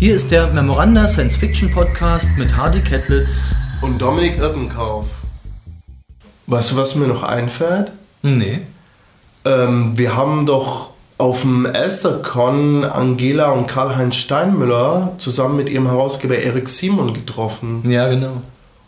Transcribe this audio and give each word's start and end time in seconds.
Hier 0.00 0.14
ist 0.14 0.30
der 0.30 0.46
Memoranda 0.46 1.08
Science 1.08 1.36
Fiction 1.36 1.72
Podcast 1.72 2.28
mit 2.36 2.56
Hardy 2.56 2.82
Kettlitz 2.82 3.56
und 3.80 4.00
Dominik 4.00 4.38
Irkenkauf. 4.38 5.06
Weißt 6.46 6.70
du, 6.70 6.76
was 6.76 6.94
mir 6.94 7.08
noch 7.08 7.24
einfällt? 7.24 7.90
Nee. 8.22 8.60
Ähm, 9.44 9.98
wir 9.98 10.14
haben 10.14 10.46
doch 10.46 10.90
auf 11.18 11.40
dem 11.40 11.66
Elstercon 11.66 12.84
Angela 12.84 13.50
und 13.50 13.66
Karl-Heinz 13.66 14.14
Steinmüller 14.14 15.14
zusammen 15.18 15.56
mit 15.56 15.68
ihrem 15.68 15.88
Herausgeber 15.88 16.38
Erik 16.38 16.68
Simon 16.68 17.12
getroffen. 17.12 17.82
Ja, 17.90 18.08
genau. 18.08 18.42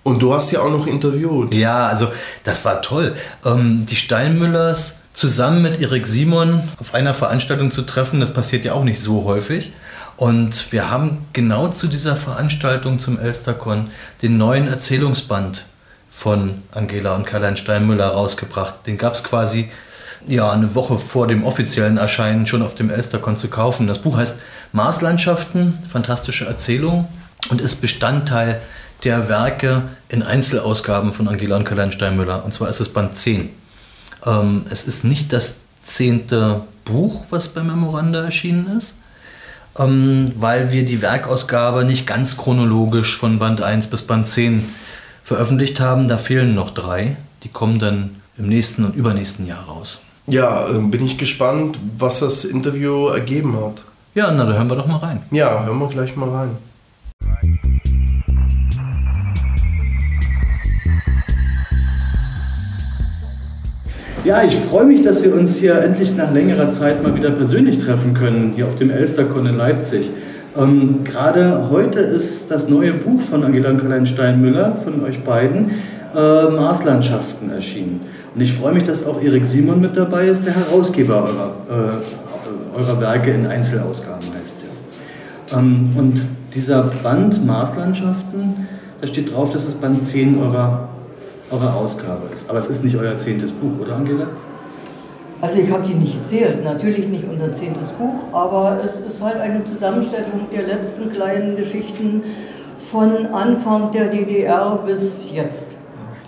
Und 0.04 0.22
du 0.22 0.32
hast 0.32 0.50
sie 0.50 0.58
auch 0.58 0.70
noch 0.70 0.86
interviewt. 0.86 1.56
Ja, 1.56 1.86
also 1.86 2.06
das 2.44 2.64
war 2.64 2.82
toll. 2.82 3.16
Ähm, 3.44 3.84
die 3.84 3.96
Steinmüllers 3.96 5.00
zusammen 5.12 5.62
mit 5.62 5.80
Erik 5.80 6.06
Simon 6.06 6.68
auf 6.78 6.94
einer 6.94 7.14
Veranstaltung 7.14 7.72
zu 7.72 7.82
treffen, 7.82 8.20
das 8.20 8.32
passiert 8.32 8.64
ja 8.64 8.74
auch 8.74 8.84
nicht 8.84 9.00
so 9.00 9.24
häufig. 9.24 9.72
Und 10.20 10.70
wir 10.70 10.90
haben 10.90 11.24
genau 11.32 11.68
zu 11.68 11.86
dieser 11.86 12.14
Veranstaltung 12.14 12.98
zum 12.98 13.18
Elstercon 13.18 13.90
den 14.20 14.36
neuen 14.36 14.68
Erzählungsband 14.68 15.64
von 16.10 16.60
Angela 16.72 17.14
und 17.14 17.24
Karl-Heinz 17.24 17.60
Steinmüller 17.60 18.08
rausgebracht. 18.08 18.86
Den 18.86 18.98
gab 18.98 19.14
es 19.14 19.24
quasi 19.24 19.70
ja, 20.26 20.52
eine 20.52 20.74
Woche 20.74 20.98
vor 20.98 21.26
dem 21.26 21.42
offiziellen 21.42 21.96
Erscheinen 21.96 22.44
schon 22.44 22.60
auf 22.60 22.74
dem 22.74 22.90
Elstercon 22.90 23.38
zu 23.38 23.48
kaufen. 23.48 23.86
Das 23.86 24.00
Buch 24.00 24.18
heißt 24.18 24.36
Marslandschaften, 24.72 25.78
fantastische 25.88 26.44
Erzählung 26.44 27.08
und 27.48 27.62
ist 27.62 27.80
Bestandteil 27.80 28.60
der 29.04 29.30
Werke 29.30 29.84
in 30.10 30.22
Einzelausgaben 30.22 31.14
von 31.14 31.28
Angela 31.28 31.56
und 31.56 31.64
Karl-Heinz 31.64 31.94
Steinmüller. 31.94 32.44
Und 32.44 32.52
zwar 32.52 32.68
ist 32.68 32.80
es 32.80 32.92
Band 32.92 33.16
10. 33.16 33.48
Ähm, 34.26 34.66
es 34.68 34.84
ist 34.84 35.02
nicht 35.02 35.32
das 35.32 35.54
zehnte 35.82 36.60
Buch, 36.84 37.24
was 37.30 37.48
bei 37.48 37.62
Memoranda 37.62 38.22
erschienen 38.22 38.76
ist, 38.76 38.96
ähm, 39.78 40.32
weil 40.36 40.72
wir 40.72 40.84
die 40.84 41.02
Werkausgabe 41.02 41.84
nicht 41.84 42.06
ganz 42.06 42.36
chronologisch 42.36 43.16
von 43.16 43.38
Band 43.38 43.62
1 43.62 43.88
bis 43.88 44.02
Band 44.02 44.26
10 44.26 44.64
veröffentlicht 45.22 45.80
haben. 45.80 46.08
Da 46.08 46.18
fehlen 46.18 46.54
noch 46.54 46.70
drei. 46.70 47.16
Die 47.44 47.48
kommen 47.48 47.78
dann 47.78 48.16
im 48.36 48.46
nächsten 48.46 48.84
und 48.84 48.94
übernächsten 48.94 49.46
Jahr 49.46 49.64
raus. 49.64 50.00
Ja, 50.26 50.68
ähm, 50.68 50.90
bin 50.90 51.04
ich 51.04 51.18
gespannt, 51.18 51.78
was 51.98 52.20
das 52.20 52.44
Interview 52.44 53.08
ergeben 53.08 53.56
hat. 53.56 53.84
Ja, 54.14 54.30
na, 54.30 54.44
da 54.44 54.52
hören 54.54 54.68
wir 54.68 54.76
doch 54.76 54.86
mal 54.86 54.96
rein. 54.96 55.22
Ja, 55.30 55.64
hören 55.64 55.78
wir 55.78 55.88
gleich 55.88 56.16
mal 56.16 56.28
rein. 56.28 56.58
Ja, 64.22 64.42
ich 64.42 64.54
freue 64.54 64.84
mich, 64.84 65.00
dass 65.00 65.22
wir 65.22 65.34
uns 65.34 65.56
hier 65.56 65.76
endlich 65.76 66.14
nach 66.14 66.30
längerer 66.30 66.70
Zeit 66.70 67.02
mal 67.02 67.14
wieder 67.14 67.30
persönlich 67.30 67.78
treffen 67.78 68.12
können, 68.12 68.52
hier 68.54 68.66
auf 68.66 68.76
dem 68.76 68.90
Elstercon 68.90 69.46
in 69.46 69.56
Leipzig. 69.56 70.10
Ähm, 70.58 71.02
Gerade 71.04 71.70
heute 71.70 72.00
ist 72.00 72.50
das 72.50 72.68
neue 72.68 72.92
Buch 72.92 73.22
von 73.22 73.42
Angela 73.44 73.72
Karl 73.72 74.06
Steinmüller, 74.06 74.76
von 74.84 75.02
euch 75.04 75.24
beiden, 75.24 75.70
äh, 76.14 76.50
Marslandschaften 76.50 77.50
erschienen. 77.50 78.02
Und 78.34 78.42
ich 78.42 78.52
freue 78.52 78.74
mich, 78.74 78.82
dass 78.82 79.06
auch 79.06 79.22
Erik 79.22 79.44
Simon 79.46 79.80
mit 79.80 79.96
dabei 79.96 80.26
ist, 80.26 80.44
der 80.44 80.54
Herausgeber 80.54 81.24
eurer, 81.24 81.54
äh, 81.70 82.78
eurer 82.78 83.00
Werke 83.00 83.30
in 83.30 83.46
Einzelausgaben 83.46 84.28
heißt 84.38 84.54
es 84.58 84.64
ja. 85.50 85.58
Ähm, 85.58 85.92
und 85.96 86.20
dieser 86.54 86.82
Band 87.02 87.44
Marslandschaften, 87.46 88.68
da 89.00 89.06
steht 89.06 89.32
drauf, 89.32 89.50
dass 89.50 89.66
es 89.66 89.74
Band 89.74 90.04
10 90.04 90.38
eurer, 90.42 90.90
eurer 91.50 91.74
Ausgabe 91.74 92.28
ist. 92.32 92.48
Aber 92.48 92.58
es 92.58 92.68
ist 92.68 92.84
nicht 92.84 92.96
euer 92.96 93.16
zehntes 93.16 93.52
Buch, 93.52 93.78
oder 93.80 93.96
Angela? 93.96 94.28
Also 95.40 95.58
ich 95.58 95.70
habe 95.70 95.82
die 95.86 95.94
nicht 95.94 96.22
gezählt, 96.22 96.62
natürlich 96.62 97.08
nicht 97.08 97.24
unser 97.30 97.52
zehntes 97.52 97.88
Buch, 97.98 98.24
aber 98.32 98.78
es 98.84 99.00
ist 99.00 99.22
halt 99.22 99.36
eine 99.36 99.64
Zusammenstellung 99.64 100.48
der 100.52 100.62
letzten 100.66 101.10
kleinen 101.10 101.56
Geschichten 101.56 102.22
von 102.90 103.26
Anfang 103.32 103.90
der 103.90 104.08
DDR 104.08 104.80
bis 104.84 105.30
jetzt. 105.32 105.68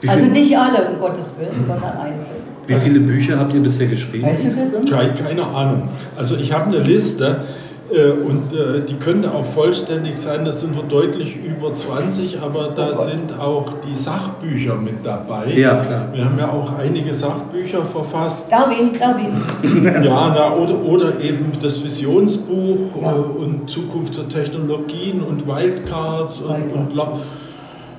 Also 0.06 0.26
nicht 0.26 0.56
alle, 0.56 0.88
um 0.88 0.98
Gottes 0.98 1.26
Willen, 1.38 1.64
sondern 1.66 1.96
einzeln. 1.98 2.42
Wie 2.66 2.74
viele 2.74 3.00
Bücher 3.00 3.38
habt 3.38 3.52
ihr 3.52 3.60
bisher 3.60 3.86
geschrieben? 3.86 4.26
Weißt 4.26 4.44
du? 4.44 4.90
Keine, 4.90 5.12
keine 5.14 5.44
Ahnung. 5.44 5.88
Also 6.16 6.36
ich 6.36 6.52
habe 6.52 6.66
eine 6.66 6.78
Liste 6.78 7.44
und 7.92 8.52
äh, 8.52 8.84
die 8.88 8.94
könnte 8.94 9.32
auch 9.32 9.44
vollständig 9.44 10.16
sein. 10.16 10.44
Das 10.44 10.60
sind 10.60 10.74
wir 10.74 10.82
deutlich 10.82 11.44
über 11.44 11.72
20, 11.72 12.40
aber 12.40 12.72
da 12.74 12.90
oh 12.90 12.94
sind 12.94 13.38
auch 13.38 13.74
die 13.86 13.94
Sachbücher 13.94 14.76
mit 14.76 15.04
dabei. 15.04 15.52
Ja, 15.52 15.84
klar. 15.84 16.08
Wir 16.12 16.24
haben 16.24 16.38
ja 16.38 16.50
auch 16.50 16.78
einige 16.78 17.12
Sachbücher 17.12 17.84
verfasst. 17.84 18.50
Darwin, 18.50 18.98
Darwin. 18.98 19.30
ja, 20.04 20.32
na, 20.34 20.54
oder, 20.56 20.82
oder 20.82 21.20
eben 21.20 21.52
das 21.60 21.84
Visionsbuch 21.84 23.02
ja. 23.02 23.12
äh, 23.12 23.14
und 23.14 23.68
Zukunft 23.68 24.16
der 24.16 24.28
Technologien 24.28 25.20
und 25.20 25.46
Wildcards. 25.46 26.40
Und, 26.40 26.72
und 26.72 26.96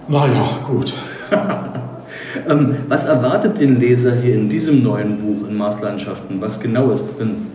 naja, 0.08 0.60
gut. 0.66 0.94
Ähm, 2.50 2.76
was 2.90 3.06
erwartet 3.06 3.60
den 3.60 3.80
Leser 3.80 4.16
hier 4.16 4.34
in 4.34 4.50
diesem 4.50 4.84
neuen 4.84 5.18
Buch 5.20 5.48
in 5.48 5.56
Marslandschaften? 5.56 6.42
Was 6.42 6.60
genau 6.60 6.90
ist 6.90 7.18
drin? 7.18 7.53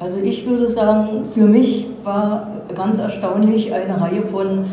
Also 0.00 0.18
ich 0.18 0.46
würde 0.46 0.66
sagen, 0.66 1.26
für 1.34 1.44
mich 1.44 1.86
war 2.02 2.48
ganz 2.74 2.98
erstaunlich 2.98 3.74
eine 3.74 4.00
Reihe 4.00 4.22
von 4.22 4.64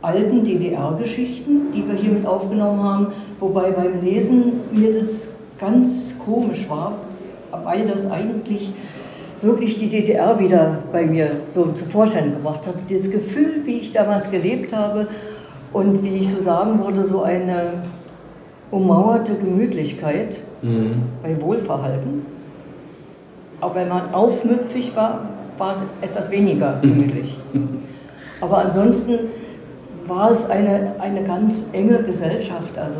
alten 0.00 0.42
DDR-Geschichten, 0.42 1.70
die 1.74 1.86
wir 1.86 1.94
hier 1.94 2.12
mit 2.12 2.26
aufgenommen 2.26 2.82
haben, 2.82 3.06
wobei 3.40 3.70
beim 3.72 4.02
Lesen 4.02 4.60
mir 4.72 4.90
das 4.90 5.28
ganz 5.60 6.14
komisch 6.24 6.66
war, 6.70 6.94
weil 7.62 7.86
das 7.86 8.10
eigentlich 8.10 8.72
wirklich 9.42 9.78
die 9.78 9.90
DDR 9.90 10.38
wieder 10.38 10.78
bei 10.92 11.04
mir 11.04 11.32
so 11.48 11.66
zum 11.72 11.88
Vorschein 11.88 12.32
gebracht 12.32 12.66
hat. 12.66 12.74
Das 12.88 13.10
Gefühl, 13.10 13.66
wie 13.66 13.80
ich 13.80 13.92
damals 13.92 14.30
gelebt 14.30 14.72
habe 14.72 15.08
und 15.74 16.02
wie 16.02 16.16
ich 16.16 16.32
so 16.32 16.40
sagen 16.40 16.82
würde, 16.82 17.04
so 17.04 17.22
eine 17.22 17.82
ummauerte 18.70 19.34
Gemütlichkeit 19.34 20.42
mhm. 20.62 21.02
bei 21.22 21.38
Wohlverhalten. 21.38 22.37
Auch 23.60 23.74
wenn 23.74 23.88
man 23.88 24.14
aufmüpfig 24.14 24.94
war, 24.94 25.20
war 25.56 25.72
es 25.72 25.78
etwas 26.00 26.30
weniger 26.30 26.76
mhm. 26.76 26.82
gemütlich. 26.82 27.36
Aber 28.40 28.58
ansonsten 28.58 29.18
war 30.06 30.30
es 30.30 30.48
eine, 30.48 30.92
eine 30.98 31.22
ganz 31.22 31.66
enge 31.72 32.02
Gesellschaft. 32.02 32.78
Also 32.78 32.98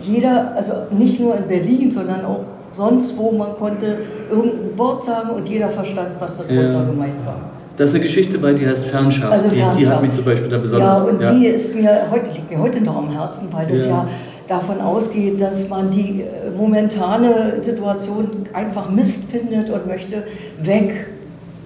jeder, 0.00 0.54
also 0.56 0.72
nicht 0.90 1.20
nur 1.20 1.36
in 1.36 1.46
Berlin, 1.46 1.90
sondern 1.90 2.24
auch 2.24 2.44
sonst 2.72 3.16
wo, 3.16 3.30
man 3.30 3.54
konnte 3.54 3.98
irgendein 4.30 4.76
Wort 4.76 5.04
sagen 5.04 5.30
und 5.30 5.48
jeder 5.48 5.70
verstand, 5.70 6.10
was 6.18 6.36
darunter 6.36 6.72
ja. 6.72 6.84
gemeint 6.84 7.24
war. 7.24 7.36
Da 7.76 7.84
ist 7.84 7.94
eine 7.94 8.04
Geschichte 8.04 8.38
bei, 8.38 8.52
die 8.52 8.66
heißt 8.66 8.84
Fernschaft. 8.84 9.32
Also 9.32 9.48
Fernschaft. 9.48 9.76
Die, 9.76 9.84
die, 9.84 9.90
hat 9.90 10.02
mich 10.02 10.10
zum 10.12 10.24
Beispiel 10.24 10.48
da 10.48 10.58
besonders. 10.58 11.02
Ja, 11.02 11.08
und 11.08 11.20
ja. 11.20 11.32
die 11.32 11.46
ist 11.46 11.74
mir 11.74 11.90
heute, 12.10 12.30
liegt 12.30 12.50
mir 12.50 12.58
heute 12.58 12.80
noch 12.80 12.96
am 12.96 13.10
Herzen, 13.10 13.48
weil 13.50 13.66
das 13.66 13.86
ja, 13.86 13.90
ja 13.90 14.08
davon 14.46 14.80
ausgeht, 14.80 15.40
dass 15.40 15.68
man 15.68 15.90
die 15.90 16.22
äh, 16.22 16.50
momentane 16.56 17.62
Situation 17.62 18.28
einfach 18.52 18.90
Mist 18.90 19.24
findet 19.30 19.70
und 19.70 19.86
möchte 19.86 20.24
weg 20.60 21.06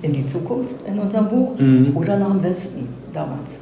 in 0.03 0.13
die 0.13 0.27
Zukunft 0.27 0.71
in 0.87 0.99
unserem 0.99 1.29
Buch 1.29 1.59
mhm. 1.59 1.93
oder 1.95 2.17
nach 2.19 2.31
dem 2.31 2.43
Westen 2.43 2.89
damals. 3.13 3.61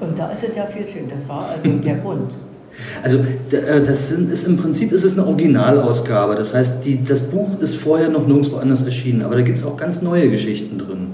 Und 0.00 0.18
da 0.18 0.30
ist 0.30 0.44
es 0.48 0.56
ja 0.56 0.64
viel 0.64 0.88
schön. 0.88 1.08
Das 1.08 1.28
war 1.28 1.46
also 1.50 1.68
der 1.68 1.96
Grund. 1.96 2.36
Also 3.02 3.18
äh, 3.18 3.80
das 3.84 4.10
ist 4.10 4.46
im 4.46 4.56
Prinzip 4.56 4.92
ist 4.92 5.04
es 5.04 5.12
eine 5.18 5.26
Originalausgabe. 5.26 6.34
Das 6.34 6.54
heißt, 6.54 6.84
die, 6.84 7.04
das 7.04 7.22
Buch 7.22 7.60
ist 7.60 7.76
vorher 7.76 8.08
noch 8.08 8.26
nirgendwo 8.26 8.56
anders 8.56 8.82
erschienen, 8.82 9.22
aber 9.22 9.36
da 9.36 9.42
gibt 9.42 9.58
es 9.58 9.64
auch 9.64 9.76
ganz 9.76 10.00
neue 10.00 10.30
Geschichten 10.30 10.78
drin 10.78 11.08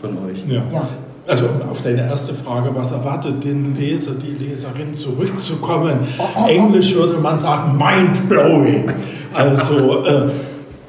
von 0.00 0.10
euch. 0.10 0.44
Ja. 0.46 0.62
ja. 0.72 0.88
Also 1.30 1.48
auf 1.70 1.80
deine 1.82 2.02
erste 2.02 2.34
Frage, 2.34 2.70
was 2.74 2.90
erwartet 2.90 3.44
den 3.44 3.76
Leser, 3.78 4.14
die 4.14 4.44
Leserin 4.44 4.92
zurückzukommen? 4.92 6.00
Englisch 6.48 6.92
würde 6.92 7.18
man 7.18 7.38
sagen 7.38 7.78
mind-blowing. 7.78 8.90
Also 9.32 10.04
äh, 10.04 10.30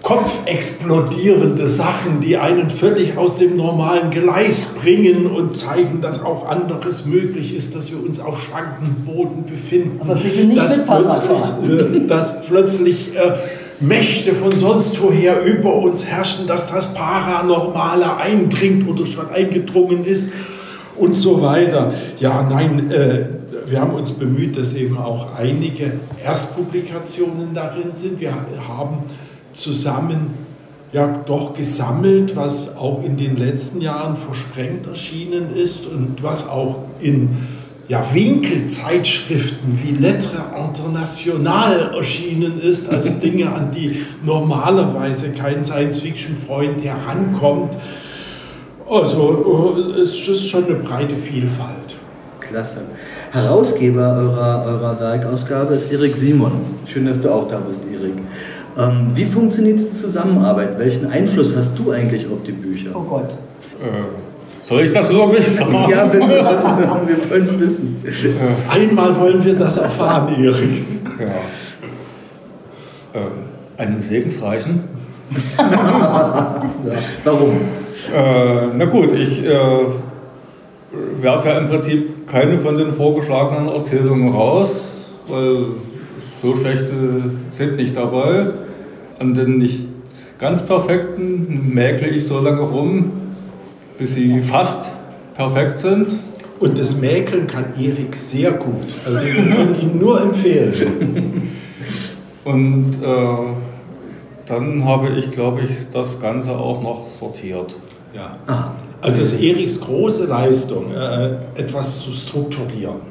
kopfexplodierende 0.01 1.68
Sachen, 1.68 2.22
die 2.22 2.38
einen 2.38 2.72
völlig 2.72 3.18
aus 3.18 3.35
dem 3.35 3.56
normalen 3.56 4.09
Gleis 4.09 4.74
bringen 4.81 5.27
und 5.27 5.56
zeigen, 5.56 6.01
dass 6.01 6.25
auch 6.25 6.50
anderes 6.50 7.06
möglich 7.06 7.56
ist, 7.56 7.75
dass 7.75 7.92
wir 7.92 8.04
uns 8.04 8.19
auf 8.19 8.42
schwankendem 8.42 9.06
Boden 9.06 9.45
befinden. 9.45 10.00
Aber 10.01 10.16
bitte 10.16 10.44
nicht 10.44 10.60
dass 10.60 10.75
mit 10.75 10.88
plötzlich, 10.88 11.42
äh, 11.69 12.07
dass 12.07 12.45
plötzlich 12.48 13.16
äh, 13.16 13.33
Mächte 13.81 14.36
von 14.36 14.51
sonst 14.51 15.01
woher 15.01 15.44
über 15.44 15.75
uns 15.75 16.06
herrschen, 16.06 16.48
dass 16.48 16.68
das 16.68 16.94
Paranormale 16.94 18.16
eindringt 18.18 18.88
oder 18.88 19.06
schon 19.06 19.30
eingedrungen 19.30 20.06
ist 20.06 20.30
und 20.98 21.18
so 21.18 21.42
weiter. 21.42 21.94
Ja, 22.19 22.44
nein, 22.44 22.92
äh, 22.92 23.25
wir 23.66 23.81
haben 23.81 23.94
uns 23.94 24.12
bemüht, 24.12 24.57
dass 24.57 24.74
eben 24.74 24.98
auch 24.98 25.36
einige 25.36 25.94
Erstpublikationen 26.24 27.54
darin 27.54 27.94
sind. 27.94 28.19
Wir 28.19 28.33
haben 28.68 29.00
zusammen 29.54 30.36
ja 30.94 31.07
doch 31.25 31.56
gesammelt, 31.56 32.36
was 32.36 32.75
auch 32.75 33.04
in 33.04 33.18
den 33.18 33.38
letzten 33.38 33.81
Jahren 33.81 34.16
versprengt 34.18 34.88
erschienen 34.88 35.56
ist 35.56 35.86
und 35.88 36.22
was 36.22 36.48
auch 36.48 36.80
in 37.00 37.48
ja, 37.92 38.06
Winkelzeitschriften 38.14 39.78
wie 39.84 39.92
Lettre 39.92 40.46
International 40.66 41.92
erschienen 41.94 42.62
ist, 42.62 42.90
also 42.90 43.10
Dinge, 43.22 43.54
an 43.54 43.70
die 43.70 44.06
normalerweise 44.24 45.34
kein 45.34 45.62
Science-Fiction-Freund 45.62 46.82
herankommt. 46.82 47.78
Also 48.90 49.76
äh, 49.78 50.00
es 50.00 50.26
ist 50.26 50.48
schon 50.48 50.68
eine 50.68 50.76
breite 50.76 51.18
Vielfalt. 51.18 51.98
Klasse. 52.40 52.84
Herausgeber 53.34 54.16
eurer, 54.16 54.66
eurer 54.68 54.98
Werkausgabe 54.98 55.74
ist 55.74 55.92
Erik 55.92 56.16
Simon. 56.16 56.54
Schön, 56.86 57.06
dass 57.06 57.20
du 57.20 57.30
auch 57.30 57.50
da 57.50 57.60
bist, 57.60 57.82
Erik. 57.92 58.14
Ähm, 58.78 59.12
wie 59.14 59.26
funktioniert 59.26 59.80
die 59.80 59.94
Zusammenarbeit? 59.94 60.80
Welchen 60.80 61.08
Einfluss 61.08 61.58
hast 61.58 61.78
du 61.78 61.92
eigentlich 61.92 62.26
auf 62.32 62.42
die 62.44 62.54
Bücher? 62.54 62.92
Oh 62.94 63.02
Gott. 63.02 63.36
Äh, 63.82 64.31
soll 64.62 64.84
ich 64.84 64.92
das 64.92 65.10
wirklich 65.10 65.48
sagen? 65.48 65.74
ja, 65.90 66.06
bitte, 66.06 66.28
bitte, 66.28 67.02
wir 67.08 67.30
wollen 67.30 67.44
es 67.44 67.60
wissen. 67.60 68.04
Einmal 68.69 69.19
wollen 69.19 69.44
wir 69.44 69.56
das 69.56 69.78
erfahren, 69.78 70.36
Erik. 70.36 70.84
Ja. 71.19 73.19
Äh, 73.19 73.81
einen 73.81 74.02
segensreichen. 74.02 74.84
ja. 75.58 76.63
Warum? 77.24 77.52
Äh, 78.13 78.68
na 78.78 78.86
gut, 78.86 79.13
ich 79.13 79.44
äh, 79.44 79.50
werfe 81.22 81.50
ja 81.50 81.57
im 81.57 81.69
Prinzip 81.69 82.28
keine 82.28 82.60
von 82.60 82.78
den 82.78 82.92
vorgeschlagenen 82.92 83.69
Erzählungen 83.69 84.34
raus, 84.34 85.10
weil 85.28 85.57
so 86.42 86.56
schlechte 86.56 86.94
sind 87.50 87.78
nicht 87.78 87.96
dabei. 87.96 88.48
An 89.19 89.34
den 89.34 89.57
nicht 89.57 89.88
ganz 90.40 90.64
perfekten 90.64 91.72
mäkle 91.74 92.07
ich 92.07 92.25
so 92.25 92.40
lange 92.40 92.62
rum, 92.62 93.12
bis 94.01 94.15
sie 94.15 94.42
fast 94.42 94.89
perfekt 95.36 95.77
sind. 95.77 96.07
Und 96.59 96.80
das 96.80 96.98
Mäkeln 96.98 97.45
kann 97.45 97.65
Erik 97.80 98.15
sehr 98.15 98.53
gut. 98.53 98.95
Also 99.06 99.21
wir 99.24 99.33
können 99.33 99.75
ihn 99.80 100.00
nur 100.00 100.19
empfehlen. 100.19 101.51
Und 102.44 102.95
äh, 103.03 103.38
dann 104.48 104.86
habe 104.86 105.09
ich, 105.09 105.30
glaube 105.30 105.62
ich, 105.62 105.89
das 105.92 106.19
Ganze 106.19 106.57
auch 106.57 106.81
noch 106.81 107.06
sortiert. 107.06 107.75
Ja. 108.15 108.38
Also 109.01 109.19
das 109.19 109.33
ist 109.33 109.42
Eriks 109.42 109.80
große 109.80 110.25
Leistung, 110.25 110.92
äh, 110.92 111.36
etwas 111.56 112.01
zu 112.01 112.12
strukturieren. 112.12 113.01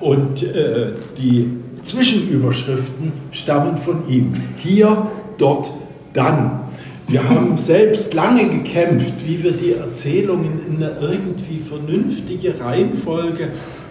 Und 0.00 0.42
äh, 0.42 0.88
die 1.18 1.52
Zwischenüberschriften 1.82 3.12
stammen 3.30 3.78
von 3.78 4.08
ihm. 4.08 4.34
Hier, 4.56 5.06
dort, 5.38 5.72
dann. 6.12 6.62
Wir 7.10 7.28
haben 7.28 7.58
selbst 7.58 8.14
lange 8.14 8.48
gekämpft, 8.48 9.14
wie 9.26 9.42
wir 9.42 9.50
die 9.50 9.72
Erzählungen 9.72 10.60
in 10.64 10.76
eine 10.76 10.96
irgendwie 11.00 11.58
vernünftige 11.58 12.60
Reihenfolge, 12.60 13.48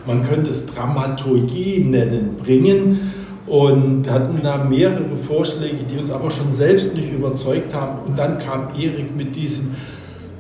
man 0.08 0.24
könnte 0.24 0.52
es 0.52 0.68
Dramaturgie 0.68 1.84
nennen, 1.84 2.38
bringen 2.42 3.12
und 3.46 4.10
hatten 4.10 4.40
da 4.42 4.64
mehrere 4.64 5.18
Vorschläge, 5.28 5.80
die 5.84 6.00
uns 6.00 6.10
aber 6.10 6.32
schon 6.32 6.54
selbst 6.54 6.96
nicht 6.96 7.12
überzeugt 7.12 7.74
haben. 7.74 8.08
Und 8.08 8.18
dann 8.18 8.40
kam 8.40 8.70
Erik 8.80 9.14
mit 9.14 9.36
diesem 9.36 9.76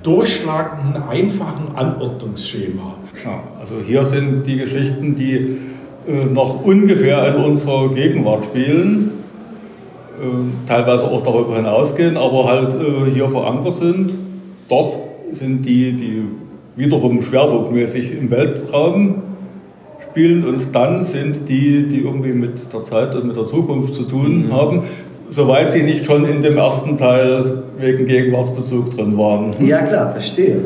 durchschlagenden, 0.01 1.03
einfachen 1.03 1.75
Anordnungsschema. 1.75 2.95
Ja, 3.25 3.43
also 3.59 3.75
hier 3.85 4.05
sind 4.05 4.47
die 4.47 4.55
Geschichten, 4.55 5.15
die 5.15 5.57
äh, 6.07 6.25
noch 6.31 6.63
ungefähr 6.63 7.35
in 7.35 7.43
unserer 7.43 7.89
Gegenwart 7.89 8.45
spielen, 8.45 9.19
teilweise 10.68 11.06
auch 11.06 11.24
darüber 11.24 11.56
hinausgehen, 11.56 12.18
aber 12.18 12.45
halt 12.45 12.75
äh, 12.75 13.12
hier 13.12 13.30
verankert 13.30 13.75
sind. 13.75 14.13
Dort 14.68 14.98
sind 15.31 15.66
die, 15.66 15.94
die 15.94 16.24
wiederum 16.75 17.21
schwerpunktmäßig 17.21 18.18
im 18.18 18.31
Weltraum 18.31 19.24
spielen 20.10 20.45
und 20.45 20.74
dann 20.74 21.04
sind 21.04 21.50
die, 21.50 21.88
die 21.88 22.01
irgendwie 22.01 22.33
mit 22.33 22.71
der 22.74 22.83
Zeit 22.83 23.16
und 23.16 23.27
mit 23.27 23.36
der 23.36 23.45
Zukunft 23.45 23.94
zu 23.94 24.04
tun 24.04 24.48
mhm. 24.48 24.54
haben, 24.54 24.83
soweit 25.30 25.71
sie 25.71 25.83
nicht 25.83 26.06
schon 26.06 26.25
in 26.25 26.42
dem 26.42 26.57
ersten 26.57 26.98
Teil 26.98 27.63
wegen 27.77 28.06
Gegenwartsbezug 28.06 28.95
drin 28.95 29.18
waren. 29.18 29.51
Ja 29.60 29.81
klar, 29.81 30.12
verstehe. 30.12 30.62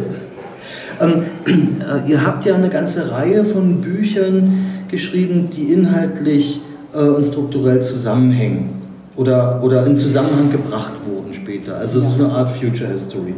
Ähm, 1.01 1.23
äh, 1.45 2.09
ihr 2.09 2.25
habt 2.25 2.45
ja 2.45 2.55
eine 2.55 2.69
ganze 2.69 3.11
Reihe 3.11 3.43
von 3.43 3.81
Büchern 3.81 4.65
geschrieben, 4.89 5.49
die 5.55 5.73
inhaltlich 5.73 6.61
äh, 6.93 6.99
und 6.99 7.23
strukturell 7.25 7.81
zusammenhängen 7.81 8.82
oder, 9.15 9.63
oder 9.63 9.85
in 9.85 9.95
Zusammenhang 9.95 10.49
gebracht 10.49 10.93
wurden 11.05 11.33
später. 11.33 11.77
Also 11.77 12.01
ja. 12.01 12.09
so 12.09 12.23
eine 12.23 12.33
Art 12.33 12.49
Future 12.49 12.89
History. 12.89 13.35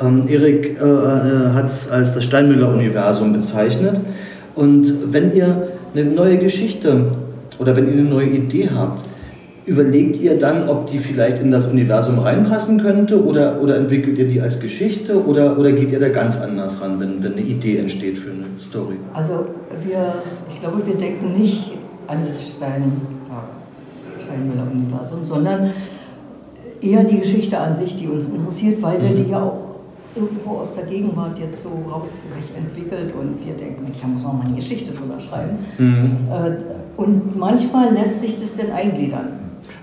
Ähm, 0.00 0.24
Erik 0.28 0.78
äh, 0.80 0.84
äh, 0.84 1.50
hat 1.54 1.68
es 1.68 1.88
als 1.90 2.12
das 2.12 2.24
Steinmüller-Universum 2.24 3.32
bezeichnet. 3.32 4.00
Und 4.54 5.12
wenn 5.12 5.34
ihr 5.34 5.68
eine 5.94 6.04
neue 6.04 6.38
Geschichte 6.38 7.12
oder 7.58 7.76
wenn 7.76 7.86
ihr 7.86 7.94
eine 7.94 8.02
neue 8.02 8.28
Idee 8.28 8.70
habt, 8.74 9.02
überlegt 9.66 10.18
ihr 10.20 10.38
dann, 10.38 10.68
ob 10.68 10.86
die 10.86 10.98
vielleicht 10.98 11.42
in 11.42 11.50
das 11.50 11.66
Universum 11.66 12.18
reinpassen 12.18 12.80
könnte 12.80 13.22
oder, 13.22 13.60
oder 13.60 13.76
entwickelt 13.76 14.18
ihr 14.18 14.26
die 14.26 14.40
als 14.40 14.60
Geschichte 14.60 15.22
oder, 15.26 15.58
oder 15.58 15.72
geht 15.72 15.92
ihr 15.92 16.00
da 16.00 16.08
ganz 16.08 16.40
anders 16.40 16.80
ran, 16.80 16.98
wenn, 16.98 17.22
wenn 17.22 17.32
eine 17.32 17.42
Idee 17.42 17.76
entsteht 17.76 18.18
für 18.18 18.30
eine 18.30 18.46
Story? 18.58 18.96
Also 19.12 19.46
wir, 19.84 20.14
ich 20.48 20.60
glaube, 20.60 20.86
wir 20.86 20.94
denken 20.94 21.34
nicht 21.34 21.72
an 22.06 22.24
das 22.26 22.54
Stein, 22.54 22.92
Steinmüller-Universum, 24.28 25.24
sondern 25.24 25.70
eher 26.80 27.04
die 27.04 27.20
Geschichte 27.20 27.58
an 27.58 27.74
sich, 27.74 27.96
die 27.96 28.06
uns 28.06 28.28
interessiert, 28.28 28.82
weil 28.82 29.02
wir 29.02 29.10
mhm. 29.10 29.16
die 29.16 29.30
ja 29.30 29.42
auch 29.42 29.78
irgendwo 30.14 30.58
aus 30.58 30.74
der 30.74 30.86
Gegenwart 30.86 31.38
jetzt 31.38 31.62
so 31.62 31.70
raus 31.90 32.08
sich 32.08 32.56
entwickelt 32.56 33.14
und 33.14 33.44
wir 33.44 33.54
denken, 33.54 33.84
Mensch, 33.84 34.00
da 34.00 34.08
muss 34.08 34.22
man 34.22 34.38
mal 34.38 34.46
eine 34.46 34.56
Geschichte 34.56 34.92
drüber 34.92 35.18
schreiben. 35.20 35.58
Mhm. 35.78 36.16
Äh, 36.30 37.00
und 37.00 37.38
manchmal 37.38 37.94
lässt 37.94 38.20
sich 38.20 38.40
das 38.40 38.56
denn 38.56 38.72
eingliedern. 38.72 39.32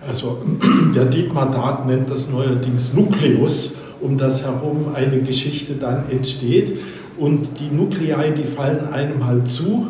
Also 0.06 0.40
der 0.96 1.06
Dietmar 1.06 1.52
Dart 1.52 1.86
nennt 1.86 2.10
das 2.10 2.30
neuerdings 2.30 2.94
Nukleus, 2.94 3.76
um 4.02 4.18
das 4.18 4.44
herum 4.44 4.94
eine 4.94 5.20
Geschichte 5.20 5.76
dann 5.76 6.10
entsteht. 6.10 6.74
Und 7.18 7.62
die 7.62 7.74
Nuklei, 7.74 8.32
die 8.32 8.44
fallen 8.44 8.92
einem 8.92 9.26
halt 9.26 9.48
zu 9.48 9.88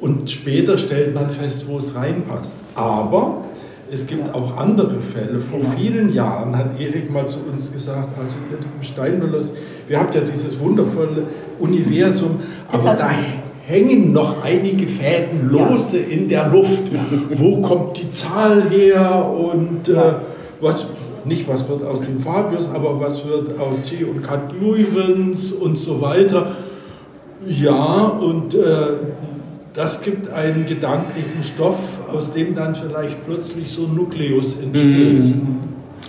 und 0.00 0.30
später 0.30 0.78
stellt 0.78 1.14
man 1.14 1.30
fest, 1.30 1.66
wo 1.68 1.78
es 1.78 1.94
reinpasst. 1.94 2.56
Aber 2.74 3.44
es 3.90 4.06
gibt 4.06 4.34
auch 4.34 4.56
andere 4.56 5.00
Fälle. 5.00 5.40
Vor 5.40 5.60
genau. 5.60 5.72
vielen 5.76 6.12
Jahren 6.12 6.56
hat 6.56 6.78
Erik 6.80 7.10
mal 7.10 7.26
zu 7.26 7.38
uns 7.50 7.72
gesagt, 7.72 8.10
also 8.18 8.36
ihr 8.50 8.58
lieben 8.58 8.82
Steinmüllers, 8.82 9.54
wir 9.86 9.98
habt 9.98 10.14
ja 10.14 10.20
dieses 10.20 10.58
wundervolle 10.58 11.24
Universum, 11.58 12.40
aber 12.70 12.94
da 12.94 13.10
hängen 13.66 14.12
noch 14.12 14.42
einige 14.42 14.86
Fäden 14.86 15.50
lose 15.50 15.98
in 15.98 16.28
der 16.28 16.48
Luft. 16.48 16.90
Wo 17.36 17.60
kommt 17.60 17.98
die 17.98 18.10
Zahl 18.10 18.70
her 18.70 19.26
und 19.26 19.88
äh, 19.88 19.96
was, 20.60 20.86
nicht 21.24 21.46
was 21.48 21.68
wird 21.68 21.84
aus 21.84 22.00
dem 22.00 22.20
Fabius, 22.20 22.68
aber 22.72 22.98
was 23.00 23.26
wird 23.26 23.58
aus 23.58 23.82
G 23.88 24.04
und 24.04 24.22
Cat 24.22 24.52
Luyvens 24.60 25.52
und 25.52 25.78
so 25.78 26.00
weiter. 26.00 26.52
Ja, 27.46 28.06
und 28.06 28.54
äh, 28.54 28.58
das 29.78 30.00
gibt 30.02 30.28
einen 30.32 30.66
gedanklichen 30.66 31.44
Stoff, 31.44 31.78
aus 32.12 32.32
dem 32.32 32.52
dann 32.52 32.74
vielleicht 32.74 33.24
plötzlich 33.24 33.70
so 33.70 33.86
ein 33.86 33.94
Nukleus 33.94 34.58
entsteht. 34.60 35.36
Mhm. 35.36 35.58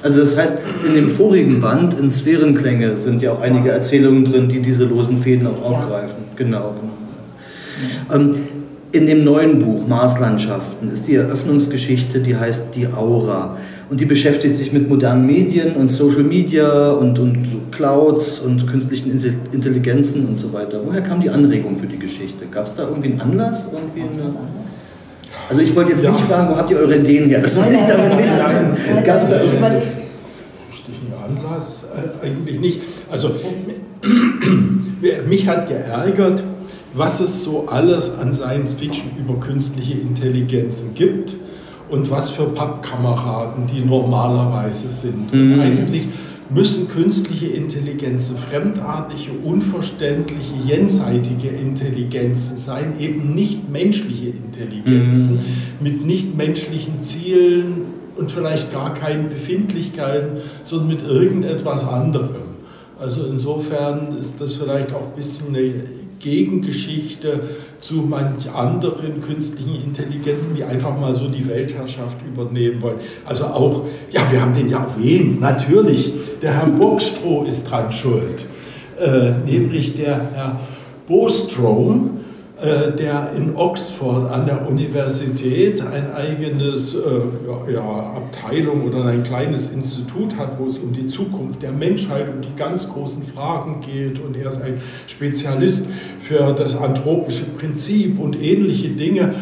Also 0.02 0.22
das 0.22 0.36
heißt, 0.36 0.58
in 0.88 0.96
dem 0.96 1.10
vorigen 1.10 1.62
Band, 1.62 1.94
in 1.94 2.10
Sphärenklänge, 2.10 2.98
sind 2.98 3.22
ja 3.22 3.32
auch 3.32 3.42
einige 3.42 3.70
Erzählungen 3.70 4.26
drin, 4.26 4.50
die 4.50 4.60
diese 4.60 4.86
losen 4.86 5.18
Fäden 5.20 5.46
auch 5.46 5.64
aufgreifen. 5.64 6.24
Genau. 6.36 6.74
Ähm, 8.12 8.32
in 8.92 9.06
dem 9.06 9.24
neuen 9.24 9.60
Buch 9.60 9.86
Marslandschaften 9.88 10.90
ist 10.90 11.08
die 11.08 11.16
Eröffnungsgeschichte, 11.16 12.22
die 12.22 12.36
heißt 12.36 12.76
Die 12.76 12.88
Aura. 12.88 13.58
Und 13.89 14.00
die 14.00 14.05
beschäftigt 14.05 14.55
sich 14.55 14.72
mit 14.72 14.88
modernen 14.88 15.25
Medien 15.25 15.75
und 15.75 15.89
Social 15.89 16.24
Media 16.24 16.91
und, 16.91 17.17
und 17.17 17.72
Clouds 17.72 18.39
und 18.39 18.67
künstlichen 18.67 19.10
Intelligenzen 19.51 20.27
und 20.27 20.38
so 20.38 20.53
weiter. 20.53 20.81
Woher 20.86 21.01
kam 21.01 21.22
die 21.22 21.29
Anregung 21.29 21.75
für 21.75 21.88
die 21.88 21.98
Geschichte? 21.98 22.46
Gab 22.51 22.65
es 22.65 22.75
da 22.75 22.88
irgendwie 22.88 23.12
einen 23.12 23.22
Anlass? 23.22 23.67
Irgendwie 23.74 24.01
eine 24.01 24.31
also 25.50 25.62
ich 25.63 25.75
wollte 25.75 25.91
jetzt 25.91 26.03
ja. 26.03 26.12
nicht 26.12 26.25
fragen, 26.25 26.50
wo 26.50 26.58
habt 26.58 26.69
ihr 26.69 26.77
eure 26.77 26.98
Ideen 26.98 27.27
her? 27.27 27.39
Das 27.41 27.55
soll 27.55 27.65
ich 27.72 27.79
damit 27.79 28.15
nicht 28.17 28.31
sagen. 28.31 28.77
Gab 29.03 29.17
es 29.17 29.27
da 29.27 29.41
irgendwie... 29.41 29.88
Richtigen 30.72 31.13
Anlass? 31.24 31.88
Äh, 31.96 32.25
eigentlich 32.25 32.60
nicht. 32.60 32.81
Also 33.10 33.31
mich 35.27 35.48
hat 35.48 35.67
geärgert, 35.67 36.43
was 36.93 37.19
es 37.19 37.41
so 37.43 37.67
alles 37.67 38.12
an 38.12 38.34
Science 38.36 38.75
Fiction 38.75 39.12
über 39.17 39.39
künstliche 39.39 39.93
Intelligenzen 39.93 40.93
gibt 40.93 41.36
und 41.89 42.10
was 42.12 42.29
für 42.29 42.46
Pappkameraden 42.46 43.67
die 43.67 43.81
normalerweise 43.81 44.89
sind. 44.89 45.34
Mhm. 45.34 45.60
Eigentlich 45.60 46.08
müssen 46.50 46.88
künstliche 46.88 47.48
Intelligenzen 47.48 48.36
fremdartige, 48.38 49.31
unverständliche, 49.43 50.53
jenseitige 50.65 51.50
Intelligenzen 51.50 52.58
sein, 52.58 52.93
eben 53.00 53.36
nicht 53.36 53.69
menschliche 53.69 54.29
Intelligenzen 54.29 55.36
mhm. 55.36 55.43
mit 55.79 56.05
nichtmenschlichen 56.05 57.01
Zielen 57.01 57.86
und 58.15 58.31
vielleicht 58.31 58.74
gar 58.74 58.93
keinen 58.93 59.29
Befindlichkeiten, 59.29 60.38
sondern 60.63 60.88
mit 60.88 61.08
irgendetwas 61.08 61.88
anderem. 61.88 62.50
Also 63.00 63.25
insofern 63.25 64.17
ist 64.17 64.41
das 64.41 64.55
vielleicht 64.55 64.93
auch 64.93 65.08
ein 65.08 65.15
bisschen 65.15 65.55
eine 65.55 65.84
Gegengeschichte 66.19 67.41
zu 67.79 67.95
manch 67.95 68.50
anderen 68.51 69.21
künstlichen 69.21 69.83
Intelligenzen, 69.83 70.55
die 70.55 70.63
einfach 70.63 71.00
mal 71.00 71.13
so 71.15 71.27
die 71.27 71.48
Weltherrschaft 71.48 72.17
übernehmen 72.27 72.81
wollen. 72.81 73.00
Also 73.25 73.45
auch, 73.45 73.86
ja, 74.12 74.21
wir 74.29 74.41
haben 74.41 74.53
den 74.53 74.69
ja 74.69 74.83
erwähnt, 74.83 75.39
natürlich, 75.39 76.13
der 76.41 76.53
Herr 76.53 76.67
Bockstroh 76.67 77.43
ist 77.43 77.69
dran 77.69 77.91
schuld. 77.91 78.48
äh, 79.00 79.31
nämlich 79.45 79.95
der 79.95 80.21
Herr 80.33 80.59
Bostrom, 81.07 82.19
der 82.62 83.32
in 83.36 83.56
Oxford 83.56 84.30
an 84.32 84.46
der 84.46 84.68
Universität 84.68 85.82
ein 85.82 86.13
eigenes 86.13 86.94
äh, 86.94 87.74
ja, 87.74 87.82
Abteilung 87.82 88.84
oder 88.84 89.06
ein 89.06 89.24
kleines 89.24 89.72
Institut 89.72 90.38
hat, 90.38 90.60
wo 90.60 90.68
es 90.68 90.78
um 90.78 90.92
die 90.92 91.08
Zukunft 91.08 91.62
der 91.62 91.72
Menschheit, 91.72 92.28
um 92.28 92.42
die 92.42 92.56
ganz 92.58 92.89
großen 92.89 93.24
Fragen 93.28 93.82
geht. 93.82 94.20
Und 94.20 94.36
er 94.36 94.50
ist 94.50 94.62
ein 94.62 94.82
Spezialist 95.08 95.88
für 96.20 96.54
das 96.54 96.75
anthropische 96.75 97.46
Prinzip 97.46 98.20
und 98.20 98.42
ähnliche 98.42 98.89
Dinge. 98.89 99.34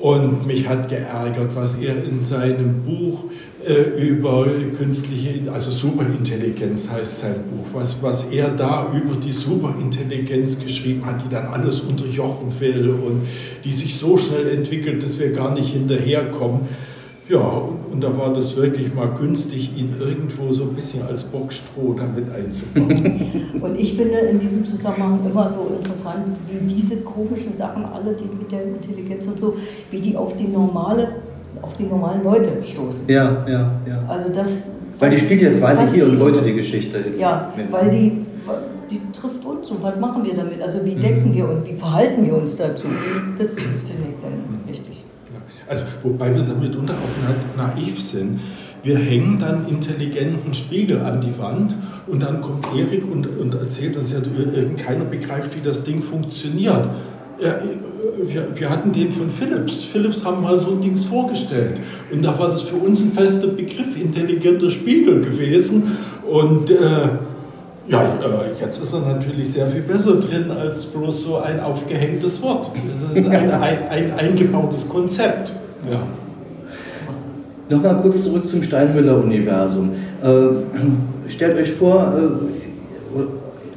Und 0.00 0.46
mich 0.46 0.68
hat 0.68 0.90
geärgert, 0.90 1.56
was 1.56 1.76
er 1.76 2.04
in 2.04 2.20
seinem 2.20 2.82
Buch 2.82 3.24
äh, 3.24 3.53
über 3.66 4.46
künstliche, 4.76 5.50
also 5.50 5.70
Superintelligenz 5.70 6.90
heißt 6.90 7.20
sein 7.20 7.34
Buch, 7.50 7.66
was, 7.72 8.02
was 8.02 8.24
er 8.24 8.50
da 8.50 8.92
über 8.92 9.16
die 9.16 9.32
Superintelligenz 9.32 10.58
geschrieben 10.58 11.06
hat, 11.06 11.24
die 11.24 11.28
dann 11.28 11.46
alles 11.46 11.80
unterjochen 11.80 12.52
will 12.60 12.90
und 12.90 13.26
die 13.64 13.72
sich 13.72 13.96
so 13.96 14.16
schnell 14.18 14.48
entwickelt, 14.48 15.02
dass 15.02 15.18
wir 15.18 15.32
gar 15.32 15.54
nicht 15.54 15.72
hinterherkommen. 15.72 16.62
Ja, 17.26 17.40
und 17.40 18.02
da 18.02 18.14
war 18.18 18.34
das 18.34 18.54
wirklich 18.54 18.94
mal 18.94 19.14
günstig, 19.18 19.78
ihn 19.78 19.94
irgendwo 19.98 20.52
so 20.52 20.64
ein 20.64 20.74
bisschen 20.74 21.02
als 21.04 21.24
Bockstroh 21.24 21.94
damit 21.94 22.26
einzubauen. 22.30 23.50
Und 23.62 23.80
ich 23.80 23.94
finde 23.94 24.18
in 24.18 24.38
diesem 24.38 24.66
Zusammenhang 24.66 25.20
immer 25.24 25.48
so 25.48 25.74
interessant, 25.74 26.36
wie 26.50 26.74
diese 26.74 26.98
komischen 26.98 27.56
Sachen, 27.56 27.82
alle 27.82 28.14
die 28.14 28.24
mit 28.24 28.52
der 28.52 28.64
Intelligenz 28.64 29.26
und 29.26 29.40
so, 29.40 29.56
wie 29.90 30.00
die 30.00 30.18
auf 30.18 30.36
die 30.36 30.48
normale 30.48 31.08
auf 31.64 31.76
die 31.78 31.84
normalen 31.84 32.22
Leute 32.22 32.50
stoßen. 32.62 33.08
Ja, 33.08 33.44
ja, 33.48 33.72
ja. 33.86 34.04
Also 34.06 34.28
das. 34.28 34.70
Weil 34.98 35.10
die 35.10 35.18
spielt 35.18 35.40
ja 35.40 35.50
quasi 35.50 35.94
hier 35.94 36.06
und 36.06 36.20
heute 36.20 36.42
die 36.42 36.52
Geschichte. 36.52 37.02
Ja, 37.18 37.52
mit. 37.56 37.72
weil 37.72 37.90
die, 37.90 38.24
die 38.90 39.00
trifft 39.18 39.44
uns 39.44 39.70
und 39.70 39.82
was 39.82 39.98
machen 39.98 40.24
wir 40.24 40.34
damit? 40.34 40.60
Also 40.62 40.84
wie 40.84 40.94
mhm. 40.94 41.00
denken 41.00 41.34
wir 41.34 41.48
und 41.48 41.66
wie 41.66 41.72
verhalten 41.72 42.24
wir 42.26 42.34
uns 42.34 42.56
dazu? 42.56 42.86
Das, 43.38 43.48
das 43.48 43.56
finde 43.56 44.04
ich 44.10 44.22
dann 44.22 44.68
wichtig. 44.70 45.04
Also 45.66 45.86
wobei 46.02 46.34
wir 46.34 46.42
damit 46.42 46.76
unter 46.76 46.92
auch 46.92 47.56
naiv 47.56 48.02
sind. 48.02 48.40
Wir 48.82 48.98
hängen 48.98 49.38
dann 49.40 49.66
intelligenten 49.66 50.52
Spiegel 50.52 51.00
an 51.00 51.22
die 51.22 51.38
Wand 51.38 51.74
und 52.06 52.22
dann 52.22 52.42
kommt 52.42 52.66
Erik 52.76 53.10
und, 53.10 53.26
und 53.38 53.54
erzählt 53.54 53.96
uns 53.96 54.12
ja, 54.12 54.18
keiner 54.76 55.06
begreift, 55.06 55.56
wie 55.56 55.62
das 55.66 55.84
Ding 55.84 56.02
funktioniert. 56.02 56.86
Ja, 57.40 57.56
wir, 58.54 58.70
hatten 58.70 58.92
den 58.92 59.10
von 59.10 59.28
Philips. 59.28 59.82
Philips 59.82 60.24
haben 60.24 60.42
mal 60.42 60.58
so 60.58 60.70
ein 60.70 60.80
Dings 60.80 61.04
vorgestellt. 61.06 61.80
Und 62.12 62.22
da 62.22 62.38
war 62.38 62.48
das 62.48 62.62
für 62.62 62.76
uns 62.76 63.00
ein 63.00 63.12
fester 63.12 63.48
Begriff, 63.48 64.00
intelligenter 64.00 64.70
Spiegel 64.70 65.20
gewesen. 65.20 65.96
Und 66.28 66.70
äh, 66.70 66.76
ja, 67.88 68.02
äh, 68.02 68.60
jetzt 68.60 68.82
ist 68.82 68.92
er 68.92 69.00
natürlich 69.00 69.52
sehr 69.52 69.66
viel 69.66 69.82
besser 69.82 70.14
drin 70.14 70.50
als 70.50 70.84
bloß 70.84 71.24
so 71.24 71.36
ein 71.38 71.60
aufgehängtes 71.60 72.40
Wort. 72.40 72.70
Das 72.92 73.16
ist 73.16 73.28
ein, 73.28 73.50
ein, 73.50 73.88
ein 73.88 74.12
eingebautes 74.12 74.88
Konzept. 74.88 75.52
Ja. 75.90 76.06
Nochmal 77.68 77.96
kurz 78.00 78.22
zurück 78.22 78.48
zum 78.48 78.62
Steinmüller-Universum. 78.62 79.90
Äh, 80.22 81.30
stellt 81.30 81.56
euch 81.56 81.72
vor, 81.72 82.14
äh, 82.16 83.20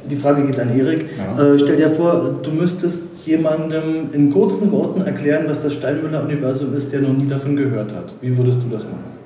die 0.08 0.16
Frage 0.16 0.44
geht 0.44 0.58
an 0.58 0.78
Erik, 0.78 1.06
ja. 1.18 1.42
äh, 1.42 1.58
stell 1.58 1.76
dir 1.76 1.90
vor, 1.90 2.36
du 2.42 2.50
müsstest 2.50 3.07
jemandem 3.28 4.08
in 4.12 4.30
kurzen 4.30 4.72
Worten 4.72 5.02
erklären, 5.02 5.44
was 5.46 5.62
das 5.62 5.74
Steinmüller-Universum 5.74 6.74
ist, 6.74 6.92
der 6.92 7.02
noch 7.02 7.12
nie 7.12 7.26
davon 7.26 7.56
gehört 7.56 7.94
hat. 7.94 8.12
Wie 8.20 8.36
würdest 8.36 8.62
du 8.62 8.68
das 8.68 8.84
machen? 8.84 9.18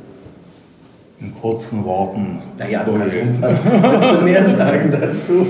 In 1.20 1.32
kurzen 1.34 1.84
Worten. 1.84 2.38
Naja, 2.58 2.84
du 2.84 2.98
kannst, 2.98 3.16
kannst 3.40 4.14
du 4.14 4.24
mehr 4.24 4.42
sagen 4.42 4.90
dazu. 4.90 5.46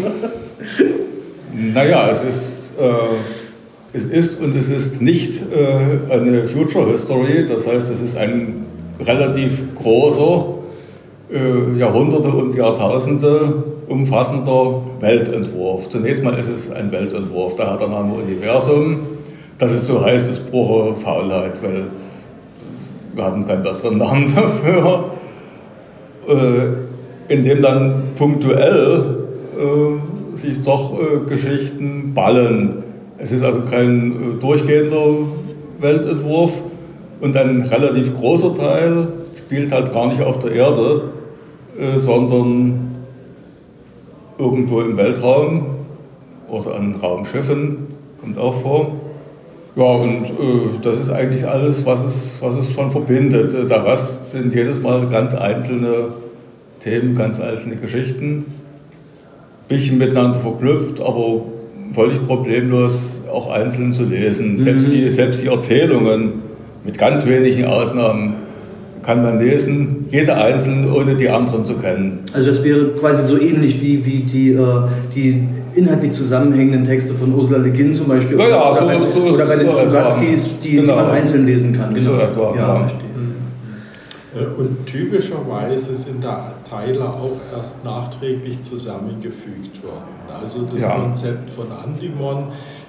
Naja, 1.54 2.10
es 2.10 2.22
ist, 2.22 2.72
äh, 2.78 3.96
es 3.96 4.04
ist 4.06 4.40
und 4.40 4.54
es 4.54 4.68
ist 4.68 5.00
nicht 5.00 5.40
äh, 5.50 6.12
eine 6.12 6.46
Future 6.46 6.90
History, 6.90 7.46
das 7.46 7.66
heißt, 7.66 7.90
es 7.90 8.00
ist 8.00 8.16
ein 8.16 8.66
relativ 9.00 9.74
großer, 9.74 10.44
äh, 11.32 11.78
Jahrhunderte 11.78 12.28
und 12.28 12.54
Jahrtausende 12.54 13.64
umfassender 13.88 14.82
Weltentwurf. 15.00 15.88
Zunächst 15.88 16.22
mal 16.22 16.38
ist 16.38 16.48
es 16.48 16.70
ein 16.70 16.90
Weltentwurf, 16.92 17.56
da 17.56 17.72
hat 17.72 17.80
er 17.80 17.88
Name 17.88 18.14
Universum. 18.14 18.98
Dass 19.58 19.72
es 19.72 19.86
so 19.86 20.04
heißt, 20.04 20.28
ist 20.28 20.50
pure 20.50 20.94
Faulheit, 20.96 21.62
weil 21.62 21.84
wir 23.14 23.24
hatten 23.24 23.46
keinen 23.46 23.62
besseren 23.62 23.98
Namen 23.98 24.26
dafür. 24.34 25.04
Äh, 26.28 27.32
in 27.32 27.42
dem 27.42 27.62
dann 27.62 28.02
punktuell 28.16 29.04
äh, 29.56 30.36
sich 30.36 30.62
doch 30.62 30.98
äh, 30.98 31.28
Geschichten 31.28 32.12
ballen. 32.14 32.82
Es 33.18 33.32
ist 33.32 33.42
also 33.42 33.62
kein 33.62 34.38
durchgehender 34.40 35.14
Weltentwurf 35.80 36.62
und 37.20 37.36
ein 37.36 37.62
relativ 37.62 38.16
großer 38.18 38.54
Teil 38.54 39.08
spielt 39.38 39.72
halt 39.72 39.92
gar 39.92 40.08
nicht 40.08 40.22
auf 40.22 40.40
der 40.40 40.52
Erde, 40.52 41.02
sondern 41.96 42.91
irgendwo 44.42 44.80
im 44.80 44.96
Weltraum 44.96 45.66
oder 46.48 46.74
an 46.74 46.94
Raumschiffen, 46.94 47.86
kommt 48.20 48.38
auch 48.38 48.54
vor. 48.54 48.92
Ja, 49.74 49.84
und 49.84 50.24
äh, 50.26 50.80
das 50.82 51.00
ist 51.00 51.10
eigentlich 51.10 51.46
alles, 51.48 51.86
was 51.86 52.04
es, 52.04 52.36
was 52.40 52.58
es 52.58 52.72
schon 52.72 52.90
verbindet. 52.90 53.54
Der 53.54 53.86
Rest 53.86 54.30
sind 54.30 54.54
jedes 54.54 54.82
Mal 54.82 55.08
ganz 55.08 55.34
einzelne 55.34 56.08
Themen, 56.80 57.14
ganz 57.14 57.40
einzelne 57.40 57.76
Geschichten. 57.76 58.46
Bisschen 59.68 59.96
miteinander 59.96 60.40
verknüpft, 60.40 61.00
aber 61.00 61.42
völlig 61.92 62.26
problemlos 62.26 63.22
auch 63.32 63.50
einzeln 63.50 63.94
zu 63.94 64.04
lesen. 64.04 64.56
Mhm. 64.56 64.60
Selbst, 64.60 64.92
die, 64.92 65.08
selbst 65.08 65.42
die 65.42 65.46
Erzählungen 65.46 66.42
mit 66.84 66.98
ganz 66.98 67.24
wenigen 67.26 67.64
Ausnahmen 67.64 68.34
kann 69.02 69.22
man 69.22 69.38
lesen, 69.38 70.06
jeder 70.10 70.36
einzeln, 70.36 70.90
ohne 70.92 71.14
die 71.14 71.28
anderen 71.28 71.64
zu 71.64 71.74
kennen. 71.74 72.20
Also 72.32 72.46
das 72.48 72.62
wäre 72.62 72.88
quasi 72.88 73.22
so 73.22 73.40
ähnlich 73.40 73.80
wie, 73.80 74.04
wie 74.04 74.18
die, 74.20 74.52
äh, 74.52 74.58
die 75.14 75.48
inhaltlich 75.74 76.12
zusammenhängenden 76.12 76.84
Texte 76.84 77.14
von 77.14 77.34
Ursula 77.34 77.58
Le 77.58 77.70
Guin 77.70 77.92
zum 77.92 78.08
Beispiel. 78.08 78.38
Ja, 78.38 78.48
ja, 78.48 78.70
oder, 78.70 78.80
so, 78.80 78.86
bei, 78.86 79.06
so 79.06 79.34
oder 79.34 79.46
bei 79.46 79.56
den 79.56 79.66
so 79.66 79.76
Strugatskis, 79.76 80.54
die, 80.62 80.70
genau. 80.72 80.92
die, 80.92 81.02
man 81.02 81.10
einzeln 81.10 81.46
lesen 81.46 81.72
kann. 81.72 81.94
Genau. 81.94 82.12
So 82.12 82.20
etwa, 82.20 82.54
ja, 82.56 82.76
verstehe. 82.76 83.11
Äh, 84.34 84.46
und 84.46 84.86
typischerweise 84.86 85.96
sind 85.96 86.24
da 86.24 86.54
Teile 86.68 87.08
auch 87.08 87.38
erst 87.54 87.84
nachträglich 87.84 88.62
zusammengefügt 88.62 89.82
worden. 89.82 90.12
Also 90.40 90.62
das 90.72 90.82
ja. 90.82 90.98
Konzept 90.98 91.50
von 91.50 91.70
Andimon 91.70 92.48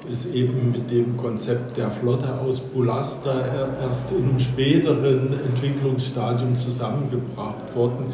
ist 0.09 0.33
eben 0.33 0.71
mit 0.71 0.89
dem 0.89 1.17
Konzept 1.17 1.77
der 1.77 1.91
Flotte 1.91 2.39
aus 2.39 2.59
Bulasta 2.59 3.73
erst 3.81 4.11
in 4.11 4.29
einem 4.29 4.39
späteren 4.39 5.33
Entwicklungsstadium 5.45 6.55
zusammengebracht 6.57 7.75
worden, 7.75 8.13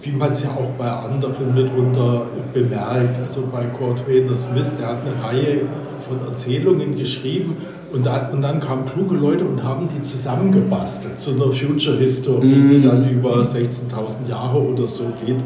wie 0.00 0.12
man 0.12 0.32
es 0.32 0.42
ja 0.42 0.50
auch 0.50 0.70
bei 0.78 0.90
anderen 0.90 1.54
mitunter 1.54 2.26
bemerkt. 2.52 3.18
Also 3.18 3.48
bei 3.50 3.64
Kurt 3.66 4.06
Wader 4.08 4.36
Smith, 4.36 4.76
der 4.78 4.88
hat 4.88 4.98
eine 5.06 5.24
Reihe 5.24 5.60
von 6.08 6.26
Erzählungen 6.26 6.96
geschrieben 6.96 7.56
und, 7.92 8.06
da, 8.06 8.28
und 8.32 8.42
dann 8.42 8.60
kamen 8.60 8.86
kluge 8.86 9.16
Leute 9.16 9.44
und 9.44 9.62
haben 9.62 9.88
die 9.94 10.02
zusammengebastelt 10.02 11.18
zu 11.18 11.32
einer 11.32 11.52
Future 11.52 11.96
History, 11.98 12.46
mm. 12.46 12.68
die 12.68 12.82
dann 12.82 13.08
über 13.10 13.42
16.000 13.42 14.28
Jahre 14.28 14.60
oder 14.62 14.86
so 14.86 15.12
geht. 15.24 15.36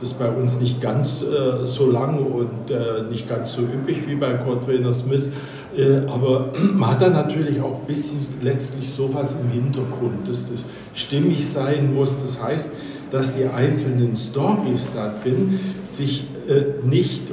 Das 0.00 0.10
ist 0.10 0.18
bei 0.18 0.28
uns 0.28 0.58
nicht 0.58 0.80
ganz 0.80 1.22
äh, 1.22 1.64
so 1.64 1.88
lang 1.88 2.18
und 2.26 2.72
äh, 2.72 3.04
nicht 3.08 3.28
ganz 3.28 3.52
so 3.52 3.62
üppig 3.62 4.08
wie 4.08 4.16
bei 4.16 4.32
Kurt 4.34 4.66
Wayner 4.66 4.92
Smith. 4.92 5.30
Äh, 5.76 5.98
aber 6.08 6.50
man 6.74 6.90
hat 6.90 7.02
dann 7.02 7.12
natürlich 7.12 7.60
auch 7.60 7.80
ein 7.80 7.86
bisschen 7.86 8.26
letztlich 8.40 8.90
sowas 8.90 9.36
im 9.40 9.48
Hintergrund, 9.50 10.28
dass 10.28 10.50
das 10.50 10.64
stimmig 10.92 11.48
sein 11.48 11.94
muss. 11.94 12.20
Das 12.20 12.42
heißt, 12.42 12.74
dass 13.12 13.36
die 13.36 13.44
einzelnen 13.44 14.16
Stories 14.16 14.92
da 14.94 15.14
drin 15.22 15.60
sich 15.84 16.26
äh, 16.48 16.86
nicht 16.86 17.24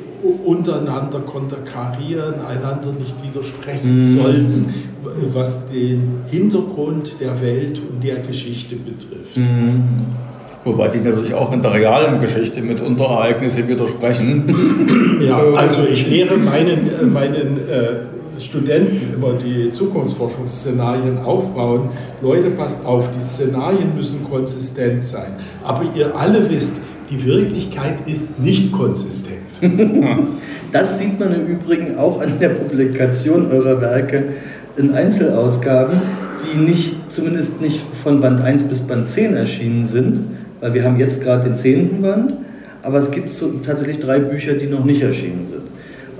untereinander 0.45 1.21
konterkarieren, 1.21 2.36
einander 2.45 2.91
nicht 2.91 3.15
widersprechen 3.24 3.95
mhm. 3.95 4.21
sollten, 4.21 4.74
was 5.33 5.69
den 5.69 6.25
Hintergrund 6.29 7.21
der 7.21 7.41
Welt 7.41 7.79
und 7.79 8.03
der 8.03 8.17
Geschichte 8.17 8.75
betrifft. 8.75 9.38
Mhm. 9.38 10.07
Wobei 10.65 10.89
sich 10.89 11.01
natürlich 11.01 11.33
auch 11.33 11.53
in 11.53 11.62
der 11.62 11.74
realen 11.74 12.19
Geschichte 12.19 12.62
mit 12.62 12.81
Unterereignisse 12.81 13.65
widersprechen. 13.65 14.53
Ja, 15.25 15.38
also 15.55 15.83
ich 15.89 16.05
lehre 16.05 16.36
meinen, 16.36 16.89
äh, 17.00 17.05
meinen 17.05 17.57
äh, 17.69 18.18
Studenten 18.39 19.13
immer 19.13 19.34
die 19.34 19.72
Zukunftsforschungsszenarien 19.72 21.19
aufbauen. 21.19 21.89
Leute, 22.22 22.50
passt 22.51 22.86
auf, 22.86 23.10
die 23.12 23.22
Szenarien 23.22 23.96
müssen 23.96 24.24
konsistent 24.24 25.03
sein. 25.03 25.34
Aber 25.63 25.84
ihr 25.96 26.15
alle 26.15 26.50
wisst, 26.50 26.77
die 27.10 27.25
Wirklichkeit 27.25 28.08
ist 28.08 28.39
nicht 28.39 28.72
konsistent. 28.72 29.39
Das 30.72 31.00
sieht 31.00 31.19
man 31.19 31.34
im 31.34 31.48
Übrigen 31.48 31.98
auch 31.98 32.22
an 32.22 32.39
der 32.39 32.50
Publikation 32.50 33.50
eurer 33.50 33.81
Werke 33.81 34.25
in 34.77 34.93
Einzelausgaben, 34.93 36.00
die 36.43 36.60
nicht, 36.60 37.12
zumindest 37.12 37.60
nicht 37.60 37.79
von 38.03 38.22
Band 38.22 38.41
1 38.41 38.65
bis 38.65 38.81
Band 38.81 39.08
10 39.08 39.34
erschienen 39.34 39.88
sind, 39.88 40.22
weil 40.60 40.75
wir 40.75 40.84
haben 40.84 41.00
jetzt 41.00 41.24
gerade 41.24 41.50
den 41.50 41.58
10. 41.58 42.03
Band, 42.03 42.36
aber 42.84 43.00
es 43.00 43.10
gibt 43.10 43.31
so 43.31 43.51
tatsächlich 43.65 43.98
drei 43.98 44.19
Bücher, 44.19 44.53
die 44.53 44.67
noch 44.67 44.86
nicht 44.86 45.01
erschienen 45.01 45.48
sind. 45.48 45.63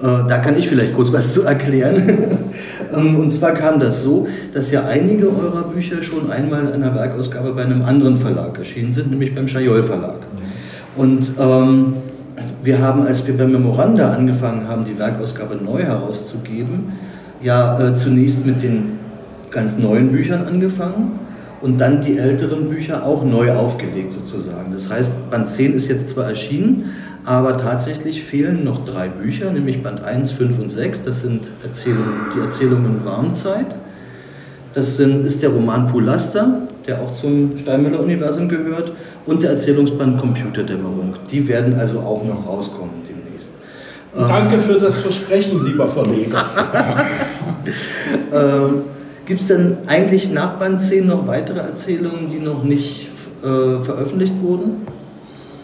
Äh, 0.02 0.28
da 0.28 0.38
kann 0.38 0.58
ich 0.58 0.68
vielleicht 0.68 0.94
kurz 0.96 1.12
was 1.12 1.34
zu 1.34 1.44
erklären. 1.44 2.28
Ähm, 2.92 3.18
und 3.18 3.32
zwar 3.32 3.52
kam 3.52 3.80
das 3.80 4.02
so, 4.02 4.28
dass 4.52 4.72
ja 4.72 4.84
einige 4.88 5.28
eurer 5.28 5.62
Bücher 5.62 6.02
schon 6.02 6.32
einmal 6.32 6.74
in 6.74 6.82
einer 6.82 6.96
Werkausgabe 6.96 7.54
bei 7.54 7.62
einem 7.62 7.84
anderen 7.84 8.18
Verlag 8.18 8.58
erschienen 8.58 8.92
sind, 8.92 9.12
nämlich 9.12 9.36
beim 9.36 9.48
Schajol 9.48 9.84
Verlag. 9.84 10.22
Und 10.96 11.34
ähm, 11.40 11.94
wir 12.64 12.82
haben, 12.82 13.04
als 13.04 13.28
wir 13.28 13.38
beim 13.38 13.52
Memoranda 13.52 14.12
angefangen 14.12 14.68
haben, 14.68 14.86
die 14.86 14.98
Werkausgabe 14.98 15.56
neu 15.56 15.84
herauszugeben, 15.84 16.94
ja 17.44 17.80
äh, 17.80 17.94
zunächst 17.94 18.44
mit 18.44 18.64
den 18.64 18.98
ganz 19.52 19.78
neuen 19.78 20.12
Büchern 20.12 20.48
angefangen 20.48 21.20
und 21.62 21.80
dann 21.80 22.02
die 22.02 22.18
älteren 22.18 22.70
Bücher 22.70 23.06
auch 23.06 23.24
neu 23.24 23.52
aufgelegt 23.52 24.14
sozusagen. 24.14 24.72
Das 24.72 24.90
heißt, 24.90 25.30
Band 25.30 25.50
10 25.50 25.74
ist 25.74 25.88
jetzt 25.88 26.10
zwar 26.10 26.28
erschienen, 26.28 26.92
aber 27.26 27.58
tatsächlich 27.58 28.24
fehlen 28.24 28.64
noch 28.64 28.84
drei 28.86 29.10
Bücher, 29.10 29.52
nämlich 29.52 29.84
Band 29.84 30.04
1, 30.04 30.32
5 30.32 30.60
und 30.60 30.72
6. 30.72 31.04
Das 31.04 31.22
sind 31.22 31.52
Erzählungen, 31.64 32.28
die 32.36 32.40
Erzählungen 32.40 33.06
Warmzeit. 33.06 33.76
Das 34.74 34.98
sind, 34.98 35.26
ist 35.26 35.42
der 35.42 35.50
Roman 35.50 35.88
Pulaster, 35.88 36.68
der 36.88 37.02
auch 37.02 37.14
zum 37.14 37.58
Steinmüller-Universum 37.58 38.48
gehört, 38.48 38.94
und 39.26 39.44
der 39.44 39.52
Erzählungsband 39.52 40.18
Computerdämmerung. 40.20 41.16
Die 41.32 41.48
werden 41.48 41.78
also 41.78 42.00
auch 42.00 42.24
noch 42.24 42.48
rauskommen 42.48 43.02
demnächst. 43.08 43.52
Danke 44.16 44.56
ähm, 44.56 44.62
für 44.62 44.80
das 44.80 45.00
Versprechen, 45.00 45.66
lieber 45.66 45.88
Verleger. 45.88 46.44
ähm, 48.34 48.84
Gibt 49.30 49.42
es 49.42 49.48
denn 49.48 49.78
eigentlich 49.86 50.32
nach 50.32 50.58
Band 50.58 50.82
10 50.82 51.06
noch 51.06 51.28
weitere 51.28 51.60
Erzählungen, 51.60 52.30
die 52.32 52.40
noch 52.40 52.64
nicht 52.64 53.10
äh, 53.44 53.46
veröffentlicht 53.84 54.42
wurden? 54.42 54.78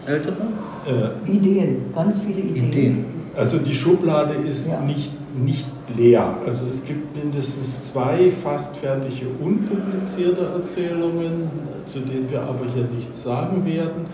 Ältere? 0.06 0.38
Äh, 0.86 1.32
Ideen, 1.32 1.78
ganz 1.92 2.20
viele 2.20 2.42
Ideen. 2.42 2.68
Ideen. 2.68 3.06
Also 3.36 3.58
die 3.58 3.74
Schublade 3.74 4.36
ist 4.36 4.68
ja. 4.68 4.80
nicht, 4.82 5.14
nicht 5.36 5.66
leer. 5.98 6.38
Also 6.46 6.68
es 6.68 6.86
gibt 6.86 7.16
mindestens 7.16 7.92
zwei 7.92 8.32
fast 8.44 8.78
fertige 8.78 9.26
unpublizierte 9.40 10.46
Erzählungen, 10.46 11.50
zu 11.88 12.02
denen 12.02 12.30
wir 12.30 12.44
aber 12.44 12.66
hier 12.72 12.88
nichts 12.96 13.24
sagen 13.24 13.66
werden. 13.66 14.06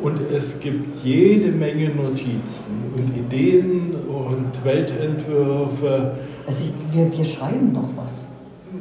Und 0.00 0.20
es 0.32 0.60
gibt 0.60 1.02
jede 1.02 1.50
Menge 1.50 1.88
Notizen 1.88 2.74
und 2.94 3.16
Ideen 3.16 3.96
und 4.06 4.64
Weltentwürfe. 4.64 6.12
Also 6.46 6.66
wir, 6.92 7.10
wir 7.10 7.24
schreiben 7.24 7.72
noch 7.72 7.88
was. 7.96 8.31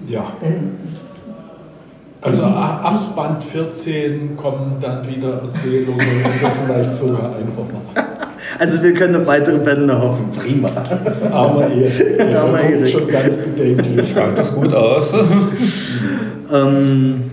Ja. 0.07 0.33
Wenn, 0.39 0.77
also 2.21 2.43
ab 2.43 3.15
Band 3.15 3.43
14 3.43 4.37
kommen 4.37 4.77
dann 4.79 5.07
wieder 5.07 5.41
Erzählungen 5.41 5.99
oder 5.99 6.51
vielleicht 6.65 6.93
sogar 6.93 7.35
ein 7.35 7.47
Roman. 7.57 7.81
Also 8.59 8.81
wir 8.83 8.93
können 8.93 9.15
auf 9.15 9.27
weitere 9.27 9.59
Bände 9.59 9.99
hoffen. 9.99 10.29
Prima. 10.31 10.69
Aber 11.31 11.67
Erik. 11.69 12.35
Armer 12.35 12.59
Erik. 12.59 12.91
Schon 12.91 13.07
ganz 13.07 13.37
bedenklich. 13.37 14.11
Schaut 14.13 14.37
das 14.37 14.53
gut 14.53 14.73
aus. 14.73 15.13
ähm, 16.53 17.23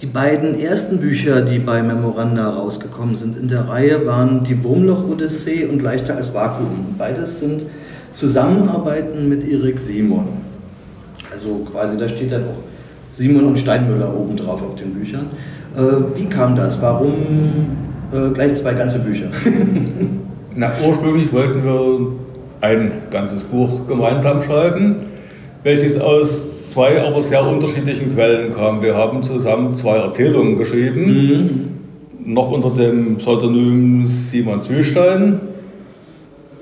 die 0.00 0.06
beiden 0.06 0.58
ersten 0.58 0.98
Bücher, 0.98 1.42
die 1.42 1.58
bei 1.58 1.82
Memoranda 1.82 2.48
rausgekommen 2.48 3.16
sind 3.16 3.36
in 3.36 3.48
der 3.48 3.68
Reihe, 3.68 4.06
waren 4.06 4.42
Die 4.44 4.64
Wurmloch-Odyssee 4.64 5.66
und 5.66 5.82
Leichter 5.82 6.16
als 6.16 6.32
Vakuum. 6.32 6.94
Beides 6.96 7.40
sind 7.40 7.66
Zusammenarbeiten 8.12 9.28
mit 9.28 9.46
Erik 9.46 9.78
Simon. 9.78 10.39
Also 11.40 11.64
quasi, 11.70 11.96
da 11.96 12.06
steht 12.06 12.32
dann 12.32 12.42
auch 12.44 12.58
Simon 13.08 13.46
und 13.46 13.58
Steinmüller 13.58 14.14
oben 14.14 14.36
drauf 14.36 14.62
auf 14.62 14.74
den 14.74 14.92
Büchern. 14.92 15.30
Äh, 15.74 16.18
wie 16.18 16.26
kam 16.26 16.54
das? 16.54 16.82
Warum 16.82 17.14
äh, 18.12 18.28
gleich 18.34 18.56
zwei 18.56 18.74
ganze 18.74 18.98
Bücher? 18.98 19.30
Na, 20.54 20.70
ursprünglich 20.86 21.32
wollten 21.32 21.64
wir 21.64 22.08
ein 22.60 22.92
ganzes 23.10 23.42
Buch 23.44 23.86
gemeinsam 23.86 24.42
schreiben, 24.42 24.96
welches 25.62 25.98
aus 25.98 26.72
zwei 26.72 27.02
aber 27.02 27.22
sehr 27.22 27.46
unterschiedlichen 27.46 28.14
Quellen 28.14 28.54
kam. 28.54 28.82
Wir 28.82 28.94
haben 28.94 29.22
zusammen 29.22 29.72
zwei 29.72 29.96
Erzählungen 29.96 30.56
geschrieben, 30.56 31.06
mhm. 32.22 32.34
noch 32.34 32.50
unter 32.50 32.68
dem 32.70 33.16
Pseudonym 33.16 34.06
Simon 34.06 34.60
Zwiestein. 34.60 35.40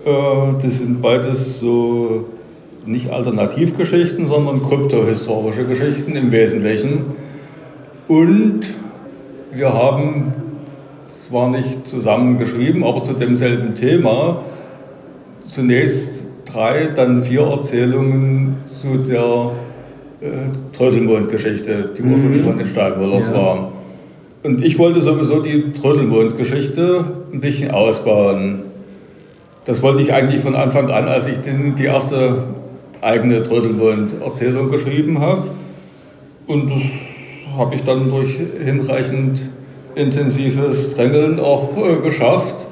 Äh, 0.05 0.63
das 0.63 0.79
sind 0.79 1.03
beides 1.03 1.59
so 1.59 2.27
nicht 2.89 3.11
Alternativgeschichten, 3.11 4.27
sondern 4.27 4.63
kryptohistorische 4.63 5.65
Geschichten 5.65 6.17
im 6.17 6.33
Wesentlichen. 6.33 7.05
Und 8.09 8.61
wir 9.53 9.75
haben 9.75 10.33
zwar 11.29 11.51
nicht 11.51 11.87
zusammen 11.87 12.39
geschrieben, 12.39 12.85
aber 12.85 13.03
zu 13.05 13.13
demselben 13.13 13.75
Thema 13.75 14.43
zunächst 15.45 16.25
drei, 16.47 16.87
dann 16.95 17.23
vier 17.23 17.43
Erzählungen 17.43 18.57
zu 18.65 18.99
der 18.99 19.51
äh, 20.21 20.77
Trödelmond-Geschichte, 20.77 21.91
die 21.97 22.03
ursprünglich 22.03 22.43
mhm. 22.43 22.47
von 22.47 22.59
den 22.59 22.67
Stahlmüllers 22.67 23.29
ja. 23.29 23.35
war. 23.35 23.73
Und 24.43 24.63
ich 24.63 24.79
wollte 24.79 25.03
sowieso 25.03 25.43
die 25.43 25.73
Trödelmond-Geschichte 25.73 27.05
ein 27.33 27.41
bisschen 27.41 27.71
ausbauen. 27.71 28.61
Das 29.67 29.83
wollte 29.83 30.01
ich 30.01 30.15
eigentlich 30.15 30.41
von 30.41 30.55
Anfang 30.55 30.91
an, 30.91 31.07
als 31.09 31.27
ich 31.27 31.39
den, 31.39 31.75
die 31.75 31.85
erste 31.85 32.45
eigene 33.01 33.43
Trödelmond-Erzählung 33.43 34.71
geschrieben 34.71 35.21
habe. 35.21 35.51
Und 36.47 36.71
das 36.71 36.83
habe 37.57 37.75
ich 37.75 37.83
dann 37.83 38.09
durch 38.09 38.39
hinreichend 38.63 39.51
intensives 39.95 40.95
Drängeln 40.95 41.41
auch 41.41 41.77
äh, 41.77 41.97
geschafft. 42.03 42.69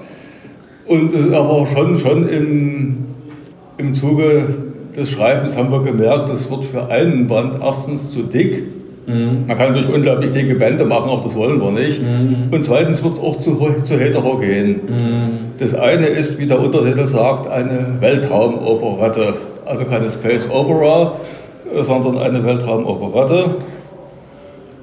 Und 0.86 1.12
aber 1.32 1.66
schon, 1.66 1.98
schon 1.98 2.28
im, 2.28 3.04
im 3.76 3.92
Zuge 3.92 4.46
des 4.96 5.10
Schreibens 5.10 5.56
haben 5.56 5.70
wir 5.70 5.82
gemerkt, 5.82 6.28
das 6.28 6.50
wird 6.50 6.64
für 6.64 6.86
einen 6.86 7.26
Band 7.26 7.58
erstens 7.60 8.12
zu 8.12 8.22
dick. 8.22 8.75
Mhm. 9.06 9.46
Man 9.46 9.56
kann 9.56 9.68
natürlich 9.68 9.88
unglaublich 9.88 10.32
dicke 10.32 10.54
Bände 10.56 10.84
machen, 10.84 11.08
auch 11.08 11.22
das 11.22 11.34
wollen 11.34 11.60
wir 11.60 11.70
nicht. 11.70 12.02
Mhm. 12.02 12.48
Und 12.50 12.64
zweitens 12.64 13.02
wird 13.02 13.14
es 13.14 13.20
auch 13.20 13.38
zu, 13.38 13.58
zu 13.84 13.98
heterogen. 13.98 14.68
Mhm. 14.68 15.30
Das 15.58 15.74
eine 15.74 16.06
ist, 16.06 16.38
wie 16.38 16.46
der 16.46 16.60
Untertitel 16.60 17.06
sagt, 17.06 17.46
eine 17.46 17.96
Weltraumoperette 18.00 19.34
also 19.66 19.84
keine 19.84 20.10
Space 20.10 20.48
Opera, 20.50 21.16
sondern 21.80 22.18
eine 22.18 22.44
Weltraumoperette. 22.44 23.56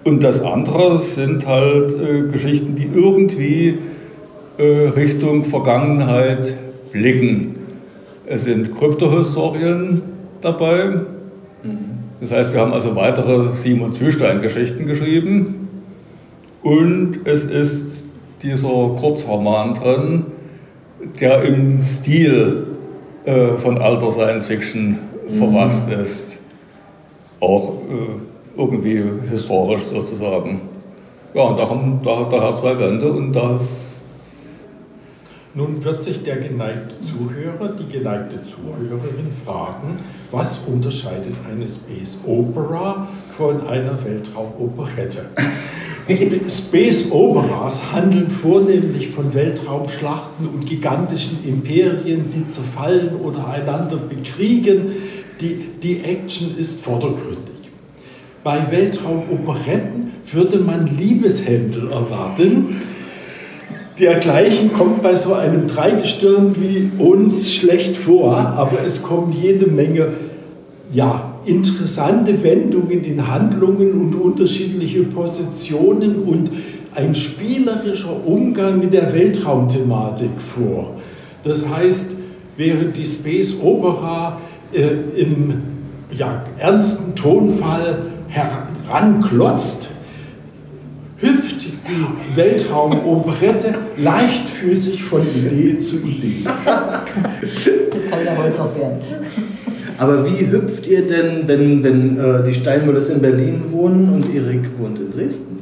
Und 0.03 0.23
das 0.23 0.41
andere 0.41 0.99
sind 0.99 1.47
halt 1.47 1.93
äh, 1.93 2.27
Geschichten, 2.29 2.75
die 2.75 2.89
irgendwie 2.93 3.79
äh, 4.57 4.89
Richtung 4.89 5.45
Vergangenheit 5.45 6.57
blicken. 6.91 7.55
Es 8.25 8.43
sind 8.43 8.75
Kryptohistorien 8.75 10.01
dabei. 10.41 10.87
Mhm. 11.63 12.02
Das 12.23 12.31
heißt, 12.31 12.53
wir 12.53 12.61
haben 12.61 12.71
also 12.71 12.95
weitere 12.95 13.51
Simon 13.51 13.91
Zwiestein-Geschichten 13.91 14.85
geschrieben. 14.85 15.67
Und 16.61 17.19
es 17.25 17.43
ist 17.43 18.05
dieser 18.41 18.95
Kurzroman 18.97 19.73
drin, 19.73 20.27
der 21.19 21.43
im 21.43 21.83
Stil 21.83 22.67
äh, 23.25 23.57
von 23.57 23.77
alter 23.77 24.09
Science 24.09 24.47
Fiction 24.47 24.99
mhm. 25.29 25.35
verfasst 25.35 25.91
ist. 25.91 26.37
Auch 27.41 27.73
äh, 27.89 28.57
irgendwie 28.57 29.03
historisch 29.29 29.83
sozusagen. 29.83 30.61
Ja, 31.33 31.41
und 31.41 31.59
da 31.59 31.69
haben 31.69 31.99
da, 32.05 32.23
daher 32.31 32.55
zwei 32.55 32.79
Wände 32.79 33.11
und 33.11 33.33
da. 33.33 33.59
Nun 35.55 35.83
wird 35.83 36.01
sich 36.01 36.23
der 36.23 36.37
geneigte 36.37 36.99
Zuhörer, 37.01 37.75
die 37.75 37.85
geneigte 37.85 38.39
Zuhörerin 38.41 39.27
fragen, 39.45 39.97
was 40.31 40.61
unterscheidet 40.65 41.35
eine 41.47 41.67
Space 41.67 42.17
Opera 42.25 43.07
von 43.37 43.67
einer 43.67 44.03
Weltraumoperette? 44.03 45.25
Space 46.49 47.11
Operas 47.11 47.93
handeln 47.93 48.31
vornehmlich 48.31 49.09
von 49.09 49.31
Weltraumschlachten 49.35 50.47
und 50.47 50.65
gigantischen 50.65 51.37
Imperien, 51.47 52.31
die 52.31 52.47
zerfallen 52.47 53.15
oder 53.17 53.47
einander 53.47 53.97
bekriegen. 53.97 54.93
Die, 55.39 55.69
die 55.83 56.03
Action 56.03 56.57
ist 56.57 56.81
vordergründig. 56.81 57.53
Bei 58.43 58.71
Weltraumoperetten 58.71 60.13
würde 60.31 60.57
man 60.57 60.87
Liebeshändel 60.87 61.91
erwarten. 61.91 62.81
Dergleichen 63.99 64.73
kommt 64.73 65.03
bei 65.03 65.15
so 65.15 65.33
einem 65.33 65.67
Dreigestirn 65.67 66.55
wie 66.59 66.91
uns 66.97 67.53
schlecht 67.53 67.95
vor, 67.95 68.35
aber 68.35 68.79
es 68.85 69.03
kommen 69.03 69.31
jede 69.31 69.67
Menge 69.67 70.13
ja, 70.91 71.35
interessante 71.45 72.41
Wendungen 72.43 73.03
in 73.03 73.27
Handlungen 73.27 73.91
und 73.93 74.15
unterschiedliche 74.15 75.03
Positionen 75.03 76.23
und 76.23 76.51
ein 76.95 77.15
spielerischer 77.15 78.25
Umgang 78.25 78.79
mit 78.79 78.93
der 78.93 79.13
Weltraumthematik 79.13 80.29
vor. 80.39 80.95
Das 81.43 81.67
heißt, 81.67 82.15
während 82.57 82.95
die 82.97 83.05
Space 83.05 83.55
Opera 83.61 84.39
äh, 84.71 85.19
im 85.19 85.61
ja, 86.15 86.43
ernsten 86.57 87.15
Tonfall 87.15 88.07
heranklotzt, 88.27 89.89
hüpft 91.17 91.62
die 91.87 92.35
Weltraumoperette 92.35 93.73
leichtfüßig 93.97 95.03
von 95.03 95.21
Idee 95.21 95.77
zu 95.79 95.97
Idee. 95.97 96.43
Das 96.45 97.65
kann 98.09 98.25
ja 98.25 98.37
heute 98.37 98.57
noch 98.57 98.75
werden. 98.75 98.99
Aber 99.97 100.25
wie 100.25 100.49
hüpft 100.49 100.87
ihr 100.87 101.05
denn, 101.05 101.47
wenn, 101.47 101.83
wenn 101.83 102.19
äh, 102.19 102.43
die 102.43 102.53
Steinmüllers 102.53 103.09
in 103.09 103.21
Berlin 103.21 103.63
wohnen 103.69 104.13
und 104.13 104.33
Erik 104.33 104.69
wohnt 104.79 104.99
in 104.99 105.11
Dresden? 105.11 105.59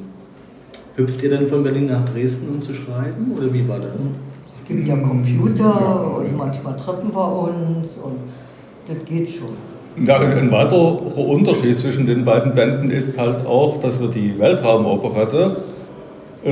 Hüpft 0.96 1.22
ihr 1.24 1.30
dann 1.30 1.46
von 1.46 1.64
Berlin 1.64 1.88
nach 1.88 2.04
Dresden, 2.04 2.48
um 2.48 2.62
zu 2.62 2.74
schreiben? 2.74 3.32
Oder 3.36 3.54
wie 3.54 3.68
war 3.68 3.80
das? 3.80 4.04
Es 4.04 4.68
gibt 4.68 4.88
ja 4.88 4.96
Computer 4.98 6.18
und 6.18 6.38
manchmal 6.38 6.76
treffen 6.78 7.14
wir 7.14 7.38
uns 7.44 7.98
und 7.98 8.18
das 8.88 8.98
geht 9.06 9.30
schon. 9.30 9.50
Ja, 10.06 10.20
ein 10.20 10.50
weiterer 10.52 11.18
Unterschied 11.18 11.78
zwischen 11.78 12.06
den 12.06 12.24
beiden 12.24 12.56
Bänden 12.56 12.90
ist 12.90 13.20
halt 13.20 13.46
auch, 13.46 13.80
dass 13.80 14.00
wir 14.00 14.08
die 14.08 14.40
Weltraumoperette 14.40 15.58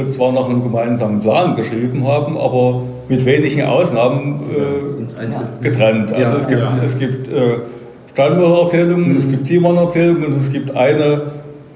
zwar 0.10 0.32
nach 0.32 0.46
einem 0.48 0.62
gemeinsamen 0.64 1.20
Plan 1.22 1.56
geschrieben 1.56 2.08
haben, 2.08 2.38
aber 2.38 2.82
mit 3.08 3.26
wenigen 3.26 3.64
Ausnahmen 3.64 4.40
äh, 4.50 5.64
getrennt. 5.64 6.14
Also 6.14 6.24
Ja, 6.32 6.38
es 6.38 6.48
gibt, 6.48 6.60
ja. 6.62 6.78
es 6.84 7.00
gibt 7.00 7.28
äh, 7.28 7.42
Steinmüller-Erzählungen, 8.14 9.16
es 9.18 9.30
gibt 9.30 9.48
Timon-Erzählungen 9.48 10.26
und 10.26 10.36
es 10.36 10.52
gibt 10.52 10.76
eine 10.76 11.22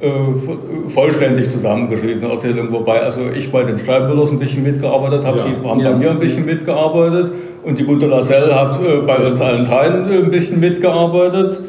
äh, 0.02 0.08
vo- 0.08 0.89
vollständig 0.89 1.49
zusammengeschriebene 1.52 2.32
Erzählung, 2.32 2.67
wobei 2.71 3.02
also 3.02 3.21
ich 3.36 3.52
bei 3.52 3.63
den 3.63 3.78
Steinmüllers 3.80 4.30
ein 4.32 4.39
bisschen 4.39 4.62
mitgearbeitet 4.63 5.26
habe, 5.26 5.38
Ja. 5.39 5.43
sie 5.45 5.67
haben 5.69 5.84
bei 5.84 5.95
mir 5.95 6.12
ein 6.12 6.19
bisschen 6.19 6.45
mitgearbeitet 6.45 7.32
und 7.63 7.80
die 7.80 7.84
gute 7.86 8.06
Lascelle 8.08 8.54
hat 8.54 8.80
äh, 8.82 8.97
bei 9.08 9.17
uns 9.17 9.39
allen 9.41 9.65
dreien 9.65 10.12
äh, 10.12 10.17
ein 10.17 10.32
bisschen 10.32 10.60
mitgearbeitet 10.60 11.60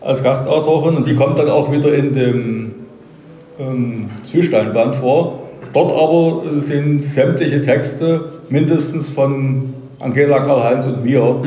als 0.00 0.22
Gastautorin 0.24 0.96
und 0.96 1.06
die 1.06 1.14
kommt 1.14 1.38
dann 1.38 1.48
auch 1.50 1.70
wieder 1.70 1.94
in 1.94 2.12
dem 2.12 2.72
ähm, 3.60 4.06
Zwiesteinband 4.22 4.96
vor. 4.96 5.43
Dort 5.74 5.92
aber 5.92 6.42
sind 6.60 7.02
sämtliche 7.02 7.60
Texte 7.60 8.26
mindestens 8.48 9.10
von 9.10 9.74
Angela 9.98 10.38
Karl-Heinz 10.38 10.86
und 10.86 11.04
mir 11.04 11.40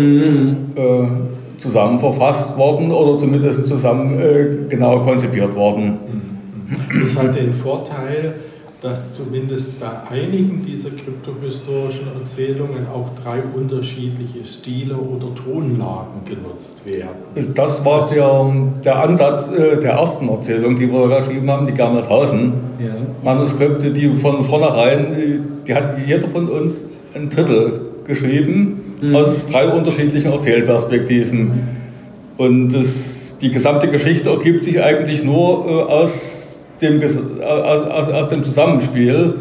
äh, 0.75 1.61
zusammen 1.61 1.97
verfasst 1.97 2.57
worden 2.57 2.91
oder 2.91 3.17
zumindest 3.17 3.67
zusammen 3.67 4.19
äh, 4.19 4.47
genau 4.67 4.99
konzipiert 4.99 5.55
worden. 5.55 5.97
Das 7.01 7.17
hat 7.17 7.35
den 7.35 7.53
Vorteil, 7.53 8.33
dass 8.81 9.15
zumindest 9.15 9.79
bei 9.79 9.87
einigen 10.11 10.63
dieser 10.63 10.91
kryptohistorischen 10.91 12.09
Erzählungen 12.15 12.85
auch 12.93 13.09
drei 13.23 13.39
unterschiedliche 13.41 14.45
Stile 14.45 14.95
oder 14.95 15.33
Tonlagen 15.33 16.23
genutzt 16.25 16.83
werden. 16.87 17.53
Das 17.55 17.83
war 17.83 18.07
der, 18.07 18.81
der 18.83 19.03
Ansatz 19.03 19.49
äh, 19.49 19.79
der 19.79 19.93
ersten 19.93 20.29
Erzählung, 20.29 20.75
die 20.75 20.91
wir 20.91 21.07
geschrieben 21.17 21.49
haben, 21.49 21.65
die 21.65 21.73
Germelshausen. 21.73 22.53
Ja. 22.79 22.95
Manuskripte, 23.23 23.91
die 23.91 24.09
von 24.09 24.43
vornherein, 24.43 25.13
äh, 25.13 25.39
die 25.67 25.73
hat 25.73 25.97
jeder 26.05 26.27
von 26.27 26.47
uns 26.47 26.83
ein 27.15 27.29
Drittel 27.31 27.81
geschrieben, 28.05 28.95
aus 29.13 29.47
drei 29.47 29.67
unterschiedlichen 29.67 30.31
Erzählperspektiven. 30.31 31.77
Und 32.37 32.69
das, 32.69 33.37
die 33.41 33.51
gesamte 33.51 33.87
Geschichte 33.87 34.29
ergibt 34.29 34.63
sich 34.63 34.81
eigentlich 34.81 35.23
nur 35.23 35.65
äh, 35.67 35.91
aus, 35.91 36.36
dem, 36.81 37.01
aus, 37.01 38.09
aus, 38.09 38.27
dem 38.29 38.43
Zusammenspiel, 38.43 39.35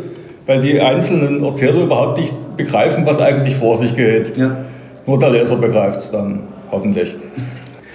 weil 0.47 0.61
die 0.61 0.81
einzelnen 0.81 1.45
Erzähler 1.45 1.85
überhaupt 1.85 2.19
nicht 2.19 2.33
begreifen, 2.57 3.05
was 3.07 3.21
eigentlich 3.21 3.57
vor 3.57 3.77
sich 3.77 3.95
geht. 3.95 4.37
Ja. 4.37 4.65
Nur 5.07 5.19
der 5.19 5.31
Leser 5.31 5.57
begreift 5.57 6.01
es 6.01 6.11
dann, 6.11 6.45
hoffentlich. 6.71 7.15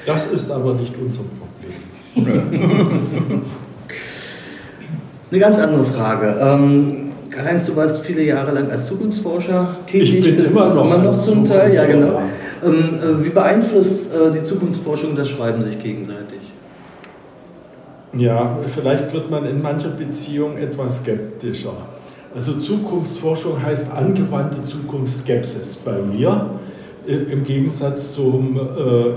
Das 0.05 0.25
ist 0.25 0.51
aber 0.51 0.73
nicht 0.73 0.93
unser 0.99 1.21
Problem. 2.15 2.41
Eine 5.31 5.39
ganz 5.39 5.59
andere 5.59 5.83
Frage. 5.85 6.35
Ähm, 6.41 7.11
Karl-Heinz, 7.29 7.63
du 7.65 7.75
warst 7.75 7.99
viele 7.99 8.23
Jahre 8.23 8.51
lang 8.51 8.69
als 8.69 8.87
Zukunftsforscher 8.87 9.77
tätig. 9.87 10.17
Ich 10.17 10.25
bin 10.25 10.35
bist 10.35 10.51
immer 10.51 10.73
noch 10.73 10.85
immer 10.85 10.97
noch 10.97 11.21
zum 11.21 11.45
Teil, 11.45 11.73
ja 11.73 11.85
genau. 11.85 12.21
Ähm, 12.63 12.99
äh, 13.01 13.23
wie 13.23 13.29
beeinflusst 13.29 14.09
äh, 14.13 14.31
die 14.31 14.43
Zukunftsforschung 14.43 15.15
das 15.15 15.29
Schreiben 15.29 15.61
sich 15.61 15.79
gegenseitig? 15.79 16.40
Ja, 18.13 18.57
vielleicht 18.67 19.13
wird 19.13 19.31
man 19.31 19.45
in 19.45 19.61
mancher 19.61 19.89
Beziehung 19.89 20.57
etwas 20.57 20.97
skeptischer. 20.97 21.73
Also 22.35 22.59
Zukunftsforschung 22.59 23.61
heißt 23.61 23.91
angewandte 23.91 24.63
Zukunftsskepsis 24.65 25.77
bei 25.77 25.97
mir, 26.01 26.59
äh, 27.07 27.13
im 27.13 27.43
Gegensatz 27.45 28.13
zum 28.13 28.57
äh, 28.57 29.13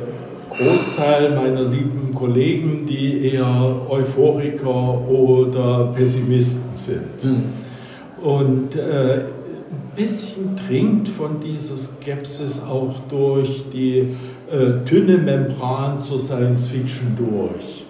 Großteil 0.57 1.35
meiner 1.35 1.65
lieben 1.65 2.15
Kollegen, 2.15 2.87
die 2.87 3.33
eher 3.33 3.77
Euphoriker 3.89 5.09
oder 5.09 5.93
Pessimisten 5.95 6.71
sind. 6.75 7.35
Und 8.23 8.77
äh, 8.77 9.25
ein 9.25 9.97
bisschen 9.97 10.55
dringt 10.57 11.09
von 11.09 11.41
dieser 11.41 11.77
Skepsis 11.77 12.63
auch 12.63 12.95
durch 13.09 13.65
die 13.73 14.17
äh, 14.51 14.85
dünne 14.89 15.19
Membran 15.19 15.99
zur 15.99 16.21
Science 16.21 16.69
Fiction 16.69 17.17
durch. 17.17 17.84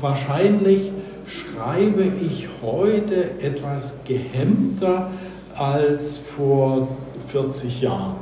Wahrscheinlich 0.00 0.92
schreibe 1.26 2.04
ich 2.20 2.48
heute 2.62 3.40
etwas 3.40 4.00
gehemmter 4.06 5.10
als 5.56 6.18
vor 6.18 6.88
40 7.26 7.82
Jahren. 7.82 8.16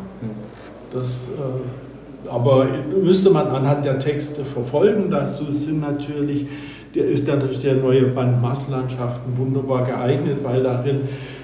Das, 0.93 1.29
äh, 1.29 2.29
aber 2.29 2.67
müsste 3.03 3.31
man 3.31 3.49
anhand 3.49 3.85
der 3.85 3.99
Texte 3.99 4.45
verfolgen. 4.45 5.11
Dazu 5.11 5.53
sind 5.53 5.81
natürlich, 5.81 6.47
ist 6.95 7.29
natürlich 7.29 7.59
der 7.59 7.75
neue 7.75 8.07
Band 8.07 8.41
Masslandschaften 8.41 9.37
wunderbar 9.37 9.85
geeignet, 9.85 10.39
weil 10.43 10.63
darin 10.63 11.01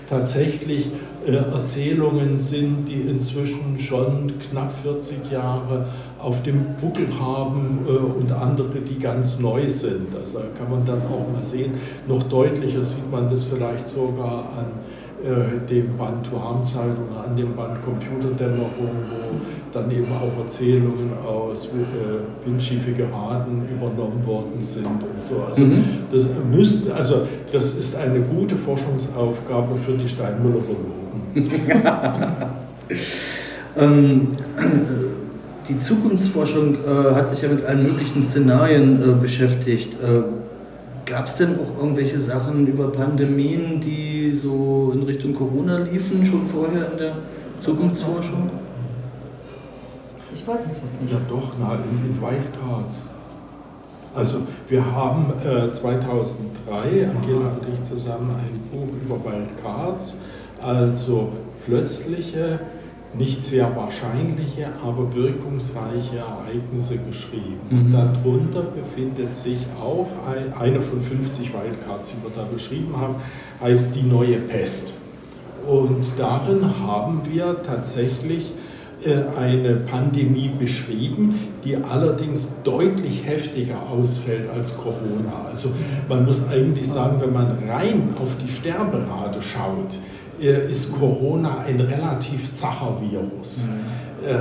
tatsächlich 0.09 0.89
äh, 1.27 1.33
Erzählungen 1.37 2.39
sind, 2.39 2.89
die 2.89 3.03
inzwischen 3.03 3.79
schon 3.79 4.33
knapp 4.39 4.73
40 4.83 5.31
Jahre 5.31 5.87
auf 6.23 6.43
dem 6.43 6.77
Buckel 6.81 7.07
haben 7.21 7.81
äh, 7.87 7.91
und 7.91 8.33
andere, 8.33 8.81
die 8.81 8.99
ganz 8.99 9.41
neu 9.41 9.69
sind. 9.69 10.15
Also 10.15 10.41
kann 10.57 10.71
man 10.71 10.85
dann 10.85 11.03
auch 11.03 11.33
mal 11.33 11.43
sehen, 11.43 11.73
noch 12.07 12.23
deutlicher 12.23 12.83
sieht 12.83 13.11
man 13.11 13.29
das 13.29 13.45
vielleicht 13.45 13.89
sogar 13.89 14.49
an 14.57 14.67
äh, 15.25 15.67
dem 15.69 15.97
Band 15.97 16.33
Warmzeit 16.33 16.97
oder 17.09 17.25
an 17.29 17.37
dem 17.37 17.55
Band 17.55 17.79
Computerdämmerung, 17.85 18.71
wo 18.79 19.73
dann 19.73 19.91
eben 19.91 20.09
auch 20.13 20.43
Erzählungen 20.43 21.13
aus 21.27 21.67
äh, 21.67 22.47
windschiefe 22.47 22.93
Geraden 22.93 23.69
übernommen 23.71 24.25
worden 24.27 24.61
sind 24.61 24.87
und 24.87 25.21
so. 25.21 25.43
Also, 25.47 25.63
das 26.11 26.27
müsste, 26.51 26.95
also 26.95 27.27
das 27.53 27.73
ist 27.73 27.97
eine 27.97 28.21
gute 28.21 28.57
Forschungsaufgabe 28.57 29.77
für 29.77 29.93
die 29.93 30.09
Steinmüller-Biologen. 30.09 30.93
Ähm, 33.75 34.29
die 35.73 35.79
Zukunftsforschung 35.79 36.75
äh, 36.75 37.15
hat 37.15 37.29
sich 37.29 37.43
ja 37.43 37.49
mit 37.49 37.65
allen 37.65 37.85
möglichen 37.85 38.23
Szenarien 38.23 39.03
äh, 39.03 39.15
beschäftigt. 39.15 39.95
Äh, 40.03 40.25
Gab 41.05 41.27
es 41.27 41.35
denn 41.35 41.59
auch 41.59 41.83
irgendwelche 41.83 42.21
Sachen 42.21 42.67
über 42.67 42.93
Pandemien, 42.93 43.81
die 43.81 44.37
so 44.37 44.93
in 44.95 45.03
Richtung 45.03 45.35
Corona 45.35 45.79
liefen, 45.79 46.25
schon 46.25 46.47
vorher 46.47 46.93
in 46.93 46.99
der 46.99 47.17
Zukunftsforschung? 47.59 48.51
Ich 50.33 50.47
weiß 50.47 50.61
es 50.65 50.83
jetzt 50.83 51.03
nicht. 51.03 51.13
Ja 51.13 51.19
doch, 51.29 51.55
na, 51.59 51.75
in, 51.75 52.15
in 52.15 52.23
Wildcards. 52.23 53.09
Also 54.15 54.43
wir 54.69 54.85
haben 54.95 55.33
äh, 55.45 55.73
2003, 55.73 57.09
Angela 57.09 57.57
und 57.61 57.73
ich 57.73 57.83
zusammen, 57.83 58.37
ein 58.37 58.61
Buch 58.71 58.95
über 59.03 59.17
Wildcards, 59.25 60.19
also 60.63 61.33
plötzliche, 61.67 62.61
nicht 63.15 63.45
sehr 63.45 63.77
wahrscheinliche, 63.77 64.69
aber 64.83 65.15
wirkungsreiche 65.15 66.19
Ereignisse 66.19 66.97
geschrieben. 66.99 67.61
Und 67.71 67.91
darunter 67.91 68.63
befindet 68.63 69.37
sich 69.37 69.59
auch 69.81 70.09
ein, 70.27 70.53
eine 70.55 70.81
von 70.81 71.01
50 71.01 71.53
Wildcards, 71.53 72.15
die 72.15 72.23
wir 72.23 72.31
da 72.35 72.45
beschrieben 72.51 72.97
haben, 72.97 73.17
heißt 73.61 73.95
Die 73.95 74.03
neue 74.03 74.39
Pest. 74.39 74.95
Und 75.67 76.19
darin 76.19 76.79
haben 76.81 77.21
wir 77.31 77.63
tatsächlich 77.63 78.53
äh, 79.05 79.25
eine 79.39 79.77
Pandemie 79.77 80.51
beschrieben, 80.59 81.35
die 81.65 81.77
allerdings 81.77 82.53
deutlich 82.65 83.27
heftiger 83.27 83.77
ausfällt 83.91 84.49
als 84.49 84.77
Corona. 84.77 85.47
Also 85.49 85.71
man 86.09 86.25
muss 86.25 86.47
eigentlich 86.49 86.89
sagen, 86.89 87.21
wenn 87.21 87.33
man 87.33 87.59
rein 87.69 88.15
auf 88.21 88.37
die 88.43 88.49
Sterberate 88.49 89.43
schaut, 89.43 89.99
ist 90.49 90.93
Corona 90.99 91.59
ein 91.67 91.81
relativ 91.81 92.53
zacher 92.53 92.97
Virus. 93.01 93.67
Äh, 94.27 94.35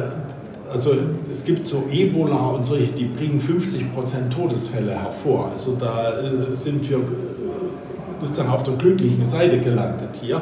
Also 0.74 0.96
es 1.30 1.44
gibt 1.44 1.68
so 1.68 1.84
Ebola 1.92 2.52
und 2.56 2.64
solche, 2.64 2.94
die 2.94 3.04
bringen 3.04 3.42
50% 3.42 4.30
Todesfälle 4.30 4.92
hervor. 4.92 5.50
Also 5.52 5.76
da 5.76 6.14
äh, 6.14 6.52
sind 6.52 6.90
wir 6.90 7.00
äh, 7.00 7.02
sozusagen 8.22 8.50
auf 8.50 8.64
der 8.64 8.76
glücklichen 8.76 9.26
Seite 9.26 9.60
gelandet 9.60 10.12
hier. 10.22 10.42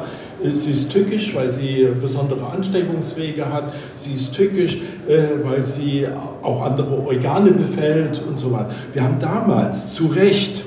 Sie 0.52 0.70
ist 0.70 0.92
tückisch, 0.92 1.34
weil 1.34 1.50
sie 1.50 1.88
besondere 2.00 2.46
Ansteckungswege 2.46 3.52
hat. 3.52 3.72
Sie 3.96 4.14
ist 4.14 4.32
tückisch, 4.32 4.76
äh, 5.08 5.42
weil 5.42 5.64
sie 5.64 6.06
auch 6.42 6.62
andere 6.62 6.96
Organe 7.06 7.50
befällt 7.50 8.22
und 8.22 8.38
so 8.38 8.52
weiter. 8.52 8.70
Wir 8.92 9.02
haben 9.02 9.18
damals 9.18 9.92
zu 9.92 10.06
Recht, 10.06 10.64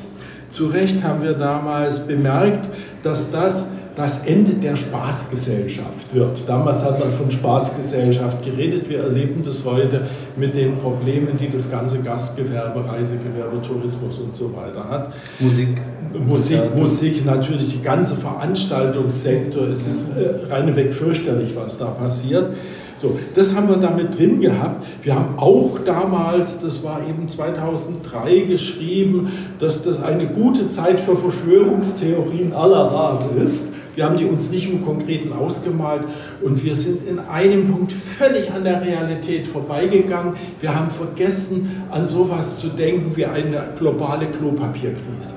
zu 0.50 0.68
Recht 0.68 1.04
haben 1.06 1.24
wir 1.24 1.34
damals 1.34 2.06
bemerkt, 2.06 2.68
dass 3.02 3.32
das 3.32 3.66
das 3.96 4.26
Ende 4.26 4.54
der 4.54 4.76
Spaßgesellschaft 4.76 6.14
wird. 6.14 6.50
Damals 6.50 6.84
hat 6.84 7.00
man 7.00 7.12
von 7.14 7.30
Spaßgesellschaft 7.30 8.44
geredet. 8.44 8.90
Wir 8.90 9.04
erleben 9.04 9.44
das 9.46 9.64
heute 9.66 10.08
mit 10.36 10.56
den 10.56 10.78
Problemen, 10.78 11.38
die 11.38 11.50
das 11.50 11.70
ganze 11.70 12.02
Gastgewerbe, 12.02 12.84
Reisegewerbe, 12.88 13.62
Tourismus 13.62 14.18
und 14.18 14.34
so 14.34 14.52
weiter 14.56 14.90
hat. 14.90 15.14
Musik. 15.40 15.82
Musik, 16.28 16.76
Musik, 16.76 17.26
natürlich, 17.26 17.70
die 17.70 17.82
ganze 17.82 18.16
Veranstaltungssektor. 18.16 19.68
Es 19.68 19.88
ist 19.88 20.06
äh, 20.16 20.52
reineweg 20.52 20.94
fürchterlich, 20.94 21.56
was 21.56 21.78
da 21.78 21.86
passiert. 21.86 22.56
So, 22.98 23.20
das 23.36 23.54
haben 23.56 23.68
wir 23.68 23.76
damit 23.76 24.18
drin 24.18 24.40
gehabt. 24.40 24.86
Wir 25.02 25.16
haben 25.16 25.38
auch 25.38 25.78
damals, 25.84 26.60
das 26.60 26.84
war 26.84 27.02
eben 27.08 27.28
2003 27.28 28.42
geschrieben, 28.42 29.30
dass 29.60 29.84
das 29.84 30.02
eine 30.02 30.26
gute 30.28 30.70
Zeit 30.70 31.02
für 31.02 31.18
Verschwörungstheorien 31.18 32.54
aller 32.54 32.92
Art 32.92 33.26
ist. 33.44 33.73
Wir 33.96 34.06
haben 34.06 34.18
die 34.18 34.26
uns 34.26 34.50
nicht 34.50 34.70
im 34.70 34.84
Konkreten 34.84 35.34
ausgemalt 35.34 36.04
und 36.42 36.64
wir 36.64 36.76
sind 36.76 37.08
in 37.08 37.20
einem 37.20 37.72
Punkt 37.72 37.92
völlig 37.92 38.52
an 38.52 38.64
der 38.64 38.82
Realität 38.84 39.46
vorbeigegangen. 39.46 40.34
Wir 40.60 40.76
haben 40.76 40.90
vergessen, 40.90 41.84
an 41.92 42.08
sowas 42.08 42.60
zu 42.60 42.70
denken 42.70 43.16
wie 43.16 43.26
eine 43.26 43.70
globale 43.78 44.28
Klopapierkrise. 44.28 45.36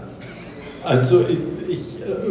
Also 0.82 1.24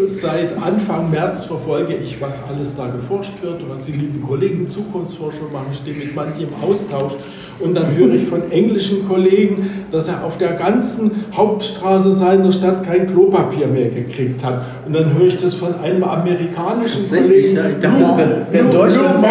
seit 0.07 0.61
Anfang 0.61 1.11
März 1.11 1.45
verfolge 1.45 1.95
ich, 1.95 2.19
was 2.21 2.41
alles 2.49 2.75
da 2.75 2.87
geforscht 2.87 3.33
wird, 3.41 3.61
was 3.69 3.85
die 3.85 3.93
lieben 3.93 4.23
Kollegen 4.25 4.69
Zukunftsforscher 4.69 5.47
machen, 5.51 5.73
stehe 5.73 5.95
mit 5.95 6.15
manchem 6.15 6.49
Austausch. 6.61 7.13
Und 7.59 7.73
dann 7.73 7.95
höre 7.95 8.15
ich 8.15 8.27
von 8.27 8.51
englischen 8.51 9.07
Kollegen, 9.07 9.85
dass 9.89 10.09
er 10.09 10.25
auf 10.25 10.37
der 10.37 10.53
ganzen 10.53 11.25
Hauptstraße 11.33 12.11
seiner 12.11 12.51
Stadt 12.51 12.83
kein 12.85 13.07
Klopapier 13.07 13.67
mehr 13.67 13.89
gekriegt 13.89 14.43
hat. 14.43 14.65
Und 14.85 14.93
dann 14.93 15.17
höre 15.17 15.27
ich 15.27 15.37
das 15.37 15.53
von 15.53 15.73
einem 15.79 16.03
amerikanischen 16.03 17.07
Kollegen, 17.07 17.55
ja, 17.55 17.63
das 17.79 18.17
wäre 18.17 18.47
wär 18.51 18.63
Deutschland. 18.65 19.23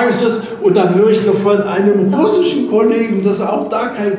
Crisis. 0.00 0.42
Und 0.62 0.76
dann 0.76 0.94
höre 0.94 1.10
ich 1.10 1.26
noch 1.26 1.34
von 1.34 1.60
einem 1.60 2.12
russischen 2.12 2.70
Kollegen, 2.70 3.22
dass 3.22 3.42
auch 3.42 3.68
da 3.68 3.88
kein 3.88 4.16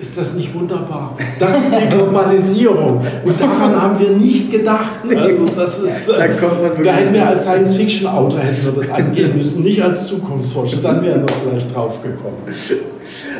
ist 0.00 0.16
das 0.16 0.34
nicht 0.34 0.54
wunderbar? 0.54 1.16
Das 1.38 1.58
ist 1.58 1.74
die 1.74 1.88
Globalisierung. 1.88 3.02
Und 3.24 3.40
daran 3.40 3.82
haben 3.82 3.98
wir 3.98 4.10
nicht 4.10 4.50
gedacht. 4.50 4.96
Also 5.04 5.46
das 5.56 5.80
ist, 5.80 6.08
da, 6.08 6.26
da 6.26 6.92
hätten 6.92 7.14
wir 7.14 7.26
als 7.26 7.44
Science-Fiction-Autor 7.44 8.40
hätten 8.40 8.66
wir 8.66 8.72
das 8.72 8.90
angehen 8.90 9.36
müssen, 9.36 9.62
nicht 9.64 9.82
als 9.82 10.06
Zukunftsforscher. 10.06 10.78
Dann 10.78 11.02
wären 11.02 11.22
wir 11.22 11.34
vielleicht 11.42 11.74
drauf 11.74 12.02
gekommen. 12.02 12.38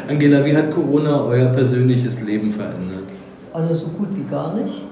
Angela, 0.09 0.45
wie 0.45 0.57
hat 0.57 0.71
Corona 0.71 1.25
euer 1.25 1.47
persönliches 1.47 2.21
Leben 2.23 2.51
verändert? 2.51 3.05
Also 3.53 3.75
so 3.75 3.87
gut 3.87 4.09
wie 4.15 4.29
gar 4.29 4.55
nicht. 4.55 4.83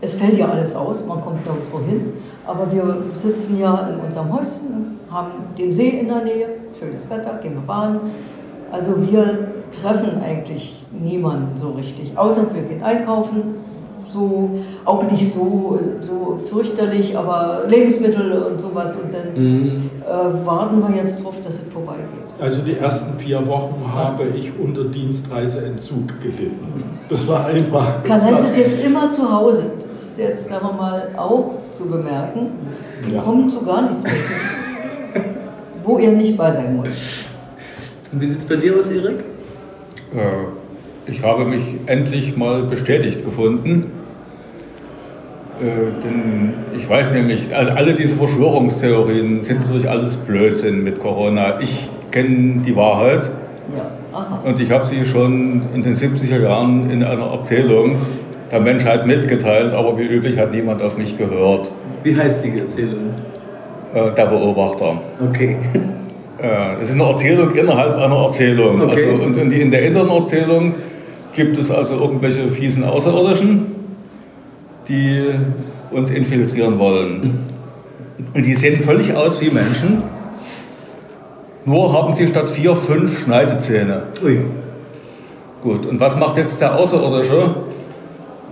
Es 0.00 0.14
fällt 0.14 0.38
ja 0.38 0.48
alles 0.48 0.74
aus, 0.74 1.04
man 1.06 1.20
kommt 1.20 1.44
nirgendwo 1.44 1.80
hin. 1.80 2.12
Aber 2.46 2.72
wir 2.72 2.96
sitzen 3.14 3.58
ja 3.58 3.88
in 3.88 4.00
unserem 4.00 4.32
Häuschen, 4.32 4.98
haben 5.10 5.30
den 5.58 5.72
See 5.72 5.88
in 5.88 6.08
der 6.08 6.24
Nähe, 6.24 6.46
schönes 6.78 7.08
Wetter, 7.10 7.38
gehen 7.42 7.54
wir 7.54 7.60
Bahn. 7.62 8.00
Also 8.70 9.10
wir 9.10 9.48
treffen 9.70 10.20
eigentlich 10.22 10.84
niemanden 10.92 11.56
so 11.56 11.70
richtig, 11.70 12.16
außer 12.16 12.46
wir 12.52 12.62
gehen 12.62 12.82
einkaufen, 12.82 13.54
so 14.12 14.50
auch 14.84 15.10
nicht 15.10 15.32
so, 15.32 15.78
so 16.00 16.40
fürchterlich, 16.46 17.16
aber 17.16 17.64
Lebensmittel 17.68 18.42
und 18.42 18.60
sowas 18.60 18.96
und 18.96 19.12
dann 19.14 19.34
mhm. 19.34 19.90
äh, 20.04 20.46
warten 20.46 20.82
wir 20.82 20.96
jetzt 20.96 21.20
darauf, 21.20 21.40
dass 21.42 21.54
es 21.54 21.72
vorbeigeht. 21.72 22.04
Also 22.40 22.62
die 22.62 22.76
ersten 22.76 23.18
vier 23.18 23.46
Wochen 23.46 23.84
habe 23.94 24.24
ich 24.34 24.50
unter 24.58 24.84
Dienstreiseentzug 24.84 26.20
gelitten. 26.20 27.00
Das 27.08 27.28
war 27.28 27.46
einfach. 27.46 28.02
Karl-Heinz 28.02 28.48
ist 28.48 28.56
jetzt 28.56 28.84
immer 28.84 29.10
zu 29.10 29.30
Hause. 29.30 29.64
Das 29.88 30.02
ist 30.02 30.18
jetzt, 30.18 30.48
sagen 30.48 30.66
wir 30.66 30.72
mal, 30.72 31.08
auch 31.16 31.50
zu 31.74 31.86
bemerken. 31.86 32.52
Wir 33.02 33.16
ja. 33.16 33.22
kommen 33.22 33.50
zu 33.50 33.62
gar 33.62 33.82
nichts 33.82 34.02
mehr, 34.02 35.24
wo 35.84 35.98
er 35.98 36.12
nicht 36.12 36.36
bei 36.36 36.50
sein 36.50 36.76
muss. 36.76 37.26
Und 38.12 38.20
wie 38.20 38.26
sieht 38.26 38.38
es 38.38 38.44
bei 38.44 38.56
dir 38.56 38.76
aus, 38.76 38.90
Erik? 38.90 39.20
Äh, 40.14 41.10
ich 41.10 41.22
habe 41.22 41.44
mich 41.44 41.62
endlich 41.86 42.36
mal 42.36 42.64
bestätigt 42.64 43.24
gefunden. 43.24 43.92
Äh, 45.60 46.02
denn 46.02 46.54
ich 46.76 46.88
weiß 46.88 47.12
nämlich, 47.12 47.54
also 47.54 47.70
alle 47.72 47.94
diese 47.94 48.16
Verschwörungstheorien 48.16 49.42
sind 49.42 49.60
natürlich 49.60 49.88
alles 49.88 50.16
Blödsinn 50.16 50.82
mit 50.82 51.00
Corona. 51.00 51.60
Ich 51.60 51.88
kenne 52.10 52.62
die 52.66 52.74
Wahrheit. 52.74 53.30
Ja. 53.76 54.40
Und 54.44 54.58
ich 54.58 54.72
habe 54.72 54.86
sie 54.86 55.04
schon 55.04 55.62
in 55.72 55.82
den 55.82 55.94
70er 55.94 56.42
Jahren 56.42 56.90
in 56.90 57.04
einer 57.04 57.26
Erzählung 57.26 57.94
der 58.50 58.58
Menschheit 58.58 59.06
mitgeteilt, 59.06 59.72
aber 59.72 59.96
wie 59.98 60.02
üblich 60.02 60.36
hat 60.36 60.52
niemand 60.52 60.82
auf 60.82 60.98
mich 60.98 61.16
gehört. 61.16 61.70
Wie 62.02 62.16
heißt 62.16 62.44
die 62.44 62.58
Erzählung? 62.58 63.14
Äh, 63.94 64.10
der 64.12 64.26
Beobachter. 64.26 65.00
Okay. 65.28 65.56
Es 66.80 66.88
ist 66.88 66.94
eine 66.94 67.10
Erzählung 67.10 67.54
innerhalb 67.54 67.96
einer 67.98 68.16
Erzählung. 68.16 68.80
Okay. 68.80 69.10
Also, 69.12 69.24
und 69.24 69.52
in 69.52 69.70
der 69.70 69.82
inneren 69.82 70.08
Erzählung 70.08 70.74
gibt 71.32 71.58
es 71.58 71.70
also 71.70 71.94
irgendwelche 72.00 72.50
fiesen 72.50 72.84
Außerirdischen, 72.84 73.66
die 74.88 75.24
uns 75.90 76.10
infiltrieren 76.10 76.78
wollen. 76.78 77.40
Und 78.34 78.46
die 78.46 78.54
sehen 78.54 78.80
völlig 78.80 79.14
aus 79.14 79.40
wie 79.40 79.50
Menschen, 79.50 80.02
nur 81.64 81.92
haben 81.92 82.14
sie 82.14 82.26
statt 82.26 82.48
vier 82.48 82.74
fünf 82.74 83.24
Schneidezähne. 83.24 84.04
Ui. 84.24 84.40
Gut, 85.60 85.86
und 85.86 86.00
was 86.00 86.18
macht 86.18 86.38
jetzt 86.38 86.60
der 86.60 86.74
Außerirdische, 86.78 87.54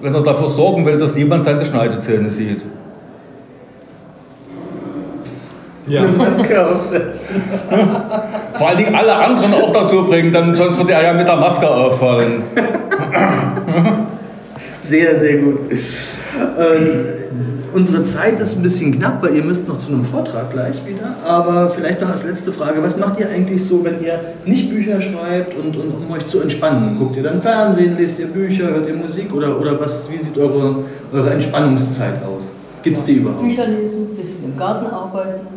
wenn 0.03 0.15
er 0.15 0.23
dafür 0.23 0.49
sorgen 0.49 0.85
will, 0.85 0.99
dass 0.99 1.15
niemand 1.15 1.45
seine 1.45 1.65
Schneidezähne 1.65 2.31
sieht? 2.31 2.65
Ja. 5.89 6.03
eine 6.03 6.13
Maske 6.13 6.67
aufsetzen. 6.67 7.43
Vor 8.55 8.69
allen 8.69 8.79
Dingen 8.79 8.95
alle 8.95 9.15
anderen 9.15 9.55
auch 9.55 9.73
dazu 9.73 10.05
bringen, 10.05 10.33
dann, 10.33 10.55
sonst 10.55 10.79
wird 10.79 10.91
er 10.91 11.03
ja 11.03 11.13
mit 11.13 11.29
der 11.29 11.37
Maske 11.37 11.69
auffallen. 11.69 12.43
Sehr, 14.81 15.21
sehr 15.21 15.39
gut. 15.39 15.61
Ähm, 15.71 17.05
unsere 17.75 18.05
Zeit 18.05 18.41
ist 18.41 18.57
ein 18.57 18.63
bisschen 18.63 18.93
knapp, 18.93 19.23
weil 19.23 19.37
ihr 19.37 19.45
müsst 19.45 19.69
noch 19.69 19.79
zu 19.79 19.89
einem 19.89 20.05
Vortrag 20.05 20.51
gleich 20.51 20.77
wieder. 20.87 21.15
Aber 21.25 21.69
vielleicht 21.69 22.01
noch 22.01 22.11
als 22.11 22.25
letzte 22.25 22.53
Frage, 22.53 22.83
was 22.83 22.97
macht 22.97 23.21
ihr 23.21 23.29
eigentlich 23.29 23.63
so, 23.65 23.85
wenn 23.85 24.03
ihr 24.03 24.19
nicht 24.47 24.71
Bücher 24.71 24.99
schreibt 25.01 25.55
und, 25.57 25.77
und 25.77 25.91
um 25.91 26.11
euch 26.11 26.25
zu 26.27 26.41
entspannen? 26.41 26.97
Guckt 26.99 27.17
ihr 27.17 27.23
dann 27.23 27.41
Fernsehen, 27.41 27.97
lest 27.99 28.19
ihr 28.19 28.29
Bücher, 28.29 28.71
hört 28.71 28.89
ihr 28.89 28.95
Musik 28.95 29.33
oder, 29.35 29.61
oder 29.61 29.79
was, 29.79 30.11
wie 30.11 30.17
sieht 30.17 30.39
eure, 30.39 30.85
eure 31.13 31.31
Entspannungszeit 31.31 32.25
aus? 32.25 32.49
Gibt 32.83 32.97
es 32.97 33.05
die 33.05 33.15
überhaupt? 33.15 33.43
Bücher 33.43 33.67
lesen, 33.67 34.09
ein 34.13 34.17
bisschen 34.17 34.45
im 34.45 34.57
Garten 34.57 34.87
arbeiten 34.87 35.49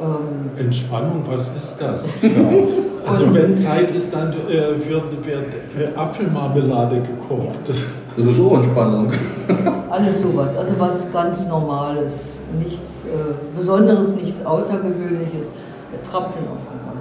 ähm, 0.00 0.50
Entspannung, 0.58 1.22
was 1.26 1.50
ist 1.56 1.76
das? 1.80 2.08
Ja. 2.22 3.12
Also 3.12 3.32
wenn 3.32 3.56
Zeit 3.56 3.90
ist, 3.92 4.12
dann 4.12 4.32
äh, 4.32 4.86
wird, 4.86 5.24
wird 5.24 5.54
äh, 5.78 5.96
Apfelmarmelade 5.96 7.00
gekocht. 7.00 7.58
Das 7.64 7.78
ist, 7.78 8.00
das 8.14 8.26
ist 8.26 8.40
auch 8.40 8.56
Entspannung. 8.56 9.10
Alles 9.90 10.20
sowas, 10.20 10.54
also 10.54 10.72
was 10.78 11.10
ganz 11.10 11.46
Normales, 11.46 12.36
nichts 12.58 13.04
äh, 13.06 13.56
Besonderes, 13.56 14.14
nichts 14.14 14.44
Außergewöhnliches. 14.44 15.52
Wir 15.90 16.02
trappeln 16.02 16.44
auf 16.48 16.74
unserem 16.74 16.98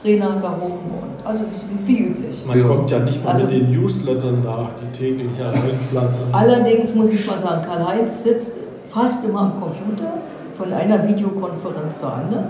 Trainer 0.00 0.38
da 0.40 0.50
hoch 0.60 0.78
und 1.02 1.26
alles 1.26 1.64
wie 1.84 1.98
üblich. 1.98 2.44
Man 2.46 2.62
kommt 2.66 2.90
ja 2.90 3.00
nicht 3.00 3.24
mal 3.24 3.32
also, 3.32 3.46
mit 3.46 3.54
den 3.54 3.72
Newslettern 3.72 4.44
nach, 4.44 4.72
die 4.74 4.86
täglich 4.96 5.36
hereinflattern. 5.36 6.22
Allerdings 6.32 6.94
muss 6.94 7.10
ich 7.10 7.26
mal 7.26 7.40
sagen, 7.40 7.62
Karl-Heinz 7.66 8.22
sitzt 8.22 8.52
fast 8.88 9.24
immer 9.24 9.40
am 9.40 9.60
Computer 9.60 10.12
von 10.60 10.72
einer 10.74 11.08
Videokonferenz 11.08 12.00
zur 12.00 12.12
anderen. 12.12 12.44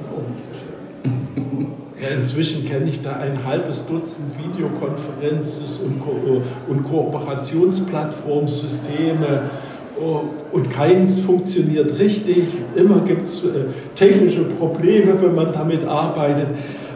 Ist 0.00 0.08
auch 0.08 0.26
nicht 0.32 0.42
so 0.42 0.54
schön. 0.58 0.72
Ja, 2.00 2.08
inzwischen 2.16 2.64
kenne 2.64 2.88
ich 2.88 3.02
da 3.02 3.16
ein 3.16 3.44
halbes 3.46 3.84
Dutzend 3.86 4.32
Videokonferenz- 4.38 5.60
und, 5.84 6.00
Ko 6.00 6.42
und 6.66 6.84
Kooperationsplattformsysteme 6.84 9.50
oh, 10.00 10.22
und 10.50 10.70
keins 10.70 11.20
funktioniert 11.20 11.98
richtig. 11.98 12.48
Immer 12.74 13.00
gibt 13.00 13.26
es 13.26 13.44
äh, 13.44 13.66
technische 13.94 14.44
Probleme, 14.44 15.20
wenn 15.20 15.34
man 15.34 15.52
damit 15.52 15.84
arbeitet. 15.84 16.46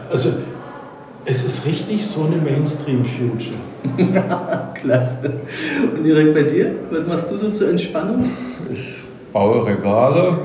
Also 0.09 0.29
es 1.23 1.45
ist 1.45 1.67
richtig 1.67 2.07
so 2.07 2.23
eine 2.23 2.37
Mainstream-Future. 2.37 3.53
Klasse. 4.73 5.33
Und 5.95 6.03
direkt 6.03 6.33
bei 6.33 6.41
dir? 6.43 6.75
Was 6.89 7.05
machst 7.05 7.29
du 7.31 7.37
so 7.37 7.51
zur 7.51 7.69
Entspannung? 7.69 8.27
Ich 8.71 9.06
baue 9.33 9.65
Regale. 9.65 10.37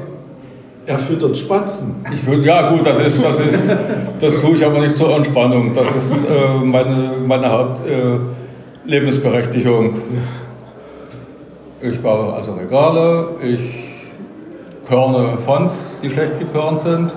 Er 0.85 0.99
füttert 0.99 1.39
Spatzen. 1.39 2.05
Ich 2.13 2.27
würde, 2.27 2.45
ja 2.45 2.69
gut, 2.69 2.85
das 2.85 2.99
ist, 2.99 3.25
das 3.25 3.39
ist, 3.39 3.77
das 4.19 4.41
tue 4.41 4.57
ich 4.57 4.67
aber 4.67 4.81
nicht 4.81 4.97
zur 4.97 5.15
Entspannung. 5.15 5.73
Das 5.73 5.89
ist 5.95 6.27
äh, 6.29 6.59
meine, 6.65 7.13
meine 7.25 7.49
Hauptlebensberechtigung. 7.51 9.95
Äh, 11.81 11.89
ich 11.89 12.01
baue 12.01 12.35
also 12.35 12.55
Regale, 12.55 13.29
ich 13.43 13.93
körne 14.89 15.39
Fonts, 15.39 16.01
die 16.03 16.11
schlecht 16.11 16.37
gekörnt 16.39 16.81
sind. 16.81 17.15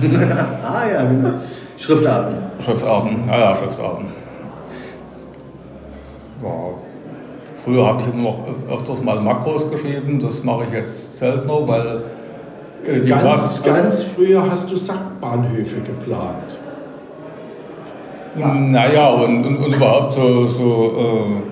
ah 0.62 0.82
ja, 0.92 1.04
genau. 1.04 1.30
Schriftarten. 1.76 2.36
Schriftarten, 2.60 3.28
ja, 3.28 3.38
ja, 3.38 3.56
Schriftarten. 3.56 4.06
Ja. 6.42 6.48
Früher 7.64 7.86
habe 7.86 8.00
ich 8.00 8.08
immer 8.08 8.22
noch 8.22 8.40
öfters 8.70 9.02
mal 9.02 9.20
Makros 9.20 9.70
geschrieben, 9.70 10.20
das 10.20 10.42
mache 10.44 10.64
ich 10.64 10.72
jetzt 10.72 11.18
seltener, 11.18 11.66
weil 11.66 12.02
äh, 12.86 13.00
die 13.00 13.10
ganz, 13.10 13.62
ganz 13.62 14.04
früher 14.04 14.48
hast 14.48 14.70
du 14.70 14.76
Sackbahnhöfe 14.76 15.80
geplant. 15.80 16.58
Ja. 18.36 18.54
Naja, 18.54 19.08
und, 19.08 19.44
und, 19.44 19.56
und 19.64 19.74
überhaupt 19.74 20.12
so, 20.12 20.46
so 20.46 21.42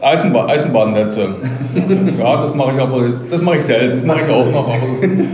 äh, 0.00 0.04
Eisenbahn, 0.04 0.48
Eisenbahnnetze. 0.48 1.28
ja, 2.18 2.36
das 2.36 2.54
mache 2.54 2.72
ich 2.74 2.80
aber, 2.80 3.08
das 3.28 3.42
mache 3.42 3.58
ich 3.58 3.64
selten, 3.64 3.96
das 3.96 4.04
mache 4.04 4.20
ich 4.26 4.32
auch 4.32 4.50
noch, 4.50 4.68
aber 4.68 4.86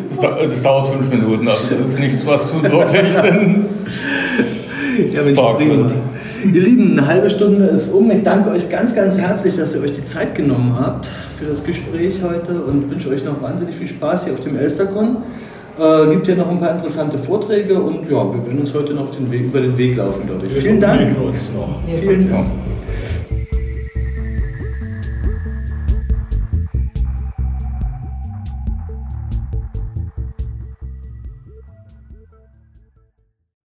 das, 0.08 0.18
das, 0.18 0.36
das, 0.38 0.62
dauert 0.62 0.88
fünf 0.88 1.08
Minuten, 1.10 1.46
also 1.46 1.68
das 1.70 1.80
ist 1.80 2.00
nichts, 2.00 2.26
was 2.26 2.50
du 2.50 2.62
wirklich 2.62 3.16
den 3.16 3.66
ja, 5.12 5.22
Tag 5.32 5.60
füllt. 5.60 5.94
Ihr 6.54 6.62
Lieben, 6.62 6.98
eine 6.98 7.06
halbe 7.06 7.30
Stunde 7.30 7.64
ist 7.64 7.92
um. 7.92 8.10
Ich 8.10 8.22
danke 8.22 8.50
euch 8.50 8.68
ganz, 8.68 8.94
ganz 8.94 9.18
herzlich, 9.18 9.56
dass 9.56 9.74
ihr 9.74 9.80
euch 9.80 9.92
die 9.92 10.04
Zeit 10.04 10.34
genommen 10.34 10.76
habt 10.78 11.08
für 11.36 11.44
das 11.44 11.62
Gespräch 11.64 12.22
heute 12.22 12.62
und 12.62 12.90
wünsche 12.90 13.08
euch 13.08 13.24
noch 13.24 13.42
wahnsinnig 13.42 13.74
viel 13.74 13.88
Spaß 13.88 14.24
hier 14.24 14.32
auf 14.32 14.40
dem 14.40 14.56
Elstercon. 14.56 15.18
Äh, 15.78 16.10
gibt 16.10 16.26
ja 16.28 16.34
noch 16.34 16.50
ein 16.50 16.58
paar 16.58 16.72
interessante 16.72 17.18
Vorträge 17.18 17.80
und 17.80 18.04
ja, 18.08 18.32
wir 18.32 18.46
werden 18.46 18.60
uns 18.60 18.72
heute 18.72 18.94
noch 18.94 19.10
den 19.10 19.30
Weg, 19.30 19.46
über 19.46 19.60
den 19.60 19.76
Weg 19.76 19.96
laufen, 19.96 20.26
glaube 20.26 20.46
ich. 20.46 20.52
Vielen 20.52 20.80
Dank. 20.80 21.00
Uns 21.22 21.50
noch. 21.54 21.80
Vielen 21.86 22.30
Dank. 22.30 22.46